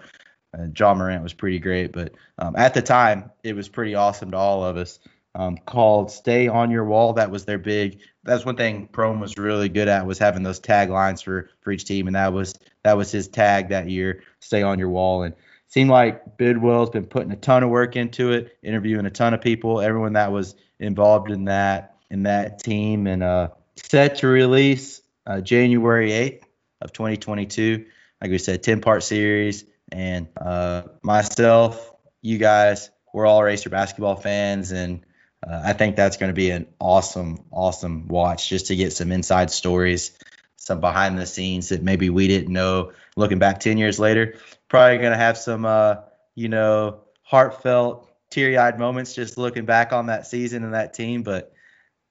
[0.58, 4.32] uh, Ja Morant was pretty great, but um, at the time it was pretty awesome
[4.32, 5.00] to all of us.
[5.34, 8.00] Um, called "Stay on Your Wall." That was their big.
[8.24, 11.86] That's one thing Prohm was really good at was having those taglines for for each
[11.86, 12.54] team, and that was
[12.84, 14.24] that was his tag that year.
[14.42, 15.34] Stay on your wall, and
[15.72, 19.40] seemed like Bidwell's been putting a ton of work into it, interviewing a ton of
[19.40, 25.02] people, everyone that was involved in that in that team, and uh, set to release
[25.26, 26.44] uh, January 8th
[26.82, 27.86] of 2022.
[28.22, 34.16] Like we said, 10 part series, and uh, myself, you guys, we're all racer basketball
[34.16, 35.04] fans, and
[35.46, 39.12] uh, I think that's going to be an awesome, awesome watch just to get some
[39.12, 40.12] inside stories,
[40.56, 42.92] some behind the scenes that maybe we didn't know.
[43.18, 44.36] Looking back 10 years later,
[44.70, 45.96] probably going to have some, uh,
[46.36, 51.24] you know, heartfelt, teary eyed moments just looking back on that season and that team.
[51.24, 51.54] But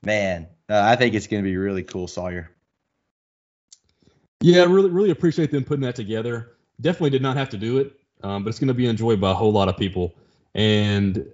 [0.03, 2.51] man, uh, I think it's going to be really cool, Sawyer.
[4.41, 6.53] Yeah, really, really appreciate them putting that together.
[6.81, 7.93] Definitely did not have to do it,
[8.23, 10.15] um, but it's going to be enjoyed by a whole lot of people.
[10.55, 11.27] And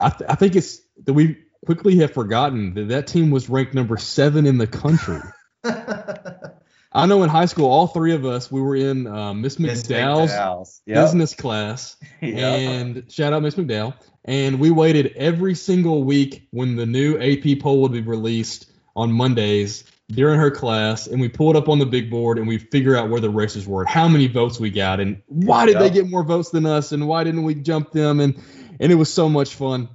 [0.00, 3.74] I, th- I think it's that we quickly have forgotten that that team was ranked
[3.74, 5.20] number seven in the country.
[5.64, 10.30] I know in high school, all three of us, we were in uh, Miss McDowell's,
[10.30, 10.82] McDowell's.
[10.86, 10.96] Yep.
[10.96, 11.96] business class.
[12.20, 12.38] yep.
[12.38, 13.94] And shout out Miss McDowell.
[14.24, 19.12] And we waited every single week when the new AP poll would be released on
[19.12, 21.06] Mondays during her class.
[21.06, 23.66] And we pulled up on the big board and we figure out where the races
[23.66, 26.66] were, and how many votes we got, and why did they get more votes than
[26.66, 28.20] us, and why didn't we jump them?
[28.20, 28.40] And
[28.80, 29.88] and it was so much fun.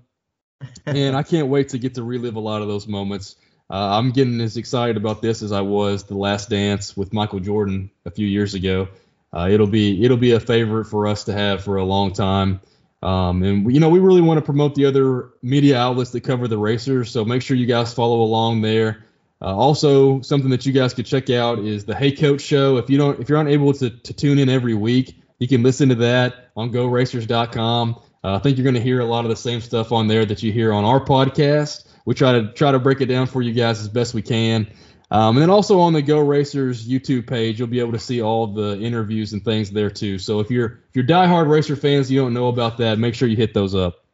[0.86, 3.36] and I can't wait to get to relive a lot of those moments.
[3.70, 7.40] Uh, I'm getting as excited about this as I was the Last Dance with Michael
[7.40, 8.90] Jordan a few years ago.
[9.32, 12.62] Uh, it'll be it'll be a favorite for us to have for a long time.
[13.02, 16.48] Um, and you know we really want to promote the other media outlets that cover
[16.48, 19.06] the racers, so make sure you guys follow along there.
[19.42, 22.78] Uh, also, something that you guys could check out is the Hey Coach Show.
[22.78, 25.90] If you don't, if you're unable to, to tune in every week, you can listen
[25.90, 27.96] to that on GoRacers.com.
[28.22, 30.26] Uh, I think you're going to hear a lot of the same stuff on there
[30.26, 31.88] that you hear on our podcast.
[32.06, 34.68] We try to try to break it down for you guys as best we can.
[35.12, 38.22] Um, and then also on the Go Racers YouTube page, you'll be able to see
[38.22, 40.20] all the interviews and things there too.
[40.20, 43.28] So if you're if you're diehard racer fans, you don't know about that, make sure
[43.28, 44.06] you hit those up.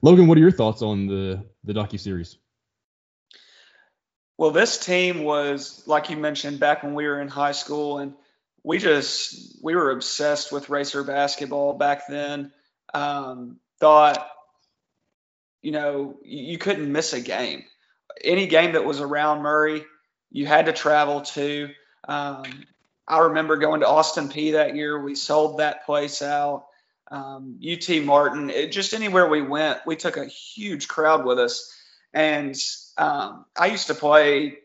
[0.00, 2.38] Logan, what are your thoughts on the the docu series?
[4.38, 8.14] Well, this team was like you mentioned back when we were in high school, and
[8.62, 12.50] we just we were obsessed with racer basketball back then.
[12.94, 14.26] Um, thought,
[15.60, 17.64] you know, you couldn't miss a game.
[18.22, 19.84] Any game that was around Murray,
[20.30, 21.70] you had to travel to.
[22.06, 22.44] Um,
[23.06, 25.00] I remember going to Austin Peay that year.
[25.00, 26.66] We sold that place out.
[27.10, 31.78] Um, UT Martin, it, just anywhere we went, we took a huge crowd with us.
[32.14, 32.56] And
[32.96, 34.58] um, I used to play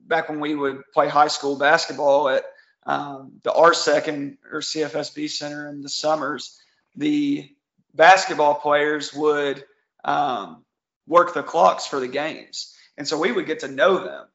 [0.00, 2.44] back when we would play high school basketball at
[2.84, 6.60] um, the RSEC and or CFSB Center in the summers.
[6.96, 7.48] The
[7.94, 9.64] basketball players would
[10.04, 10.64] um,
[11.06, 12.74] work the clocks for the games.
[12.96, 14.26] And so we would get to know them.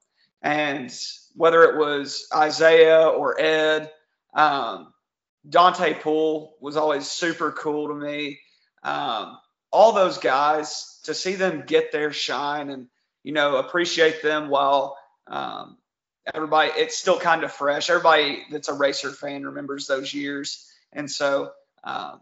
[0.42, 0.94] And
[1.36, 3.92] whether it was Isaiah or Ed,
[4.34, 4.94] um,
[5.48, 8.40] Donte Poole was always super cool to me.
[8.84, 9.38] Um,
[9.72, 12.88] all those guys, to see them get their shine and,
[13.24, 14.98] you know, appreciate them while
[15.28, 15.78] um,
[16.34, 17.90] everybody, it's still kind of fresh.
[17.90, 20.72] Everybody that's a racer fan remembers those years.
[20.94, 21.52] And so
[21.84, 22.22] um,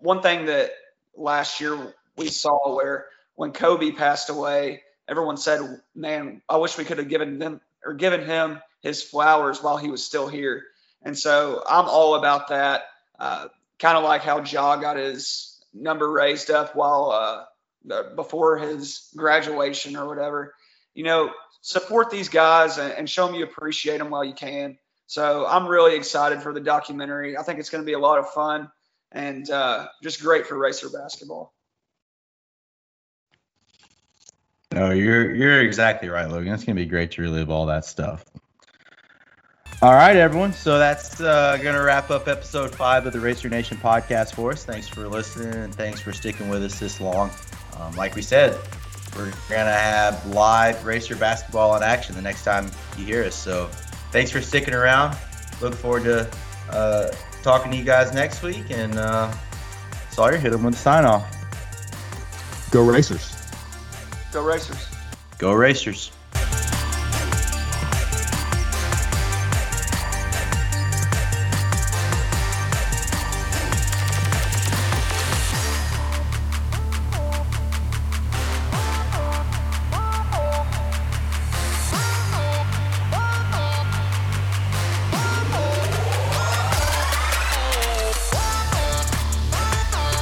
[0.00, 0.70] one thing that
[1.16, 5.60] last year we saw where when Kobe passed away, everyone said,
[5.94, 9.90] "Man, I wish we could have given them or given him his flowers while he
[9.90, 10.64] was still here."
[11.02, 12.84] And so I'm all about that.
[13.18, 13.48] Uh,
[13.78, 19.96] kind of like how Ja got his number raised up while uh, before his graduation
[19.96, 20.54] or whatever.
[20.94, 24.78] You know, support these guys and, and show them you appreciate them while you can.
[25.06, 27.36] So I'm really excited for the documentary.
[27.36, 28.70] I think it's going to be a lot of fun
[29.12, 31.53] and uh, just great for racer basketball.
[34.74, 36.52] No, you're you're exactly right, Logan.
[36.52, 38.24] It's gonna be great to relive all that stuff.
[39.80, 40.52] All right, everyone.
[40.52, 44.64] So that's uh, gonna wrap up episode five of the Racer Nation podcast for us.
[44.64, 47.30] Thanks for listening and thanks for sticking with us this long.
[47.78, 48.58] Um, like we said,
[49.14, 52.68] we're gonna have live racer basketball in action the next time
[52.98, 53.36] you hear us.
[53.36, 53.68] So
[54.10, 55.16] thanks for sticking around.
[55.60, 56.28] Look forward to
[56.70, 57.12] uh,
[57.44, 58.64] talking to you guys next week.
[58.70, 59.32] And uh,
[60.10, 61.32] Sawyer, hit them with the sign off.
[62.72, 63.33] Go Racers.
[64.34, 64.88] Go Racers.
[65.38, 66.10] Go Racers.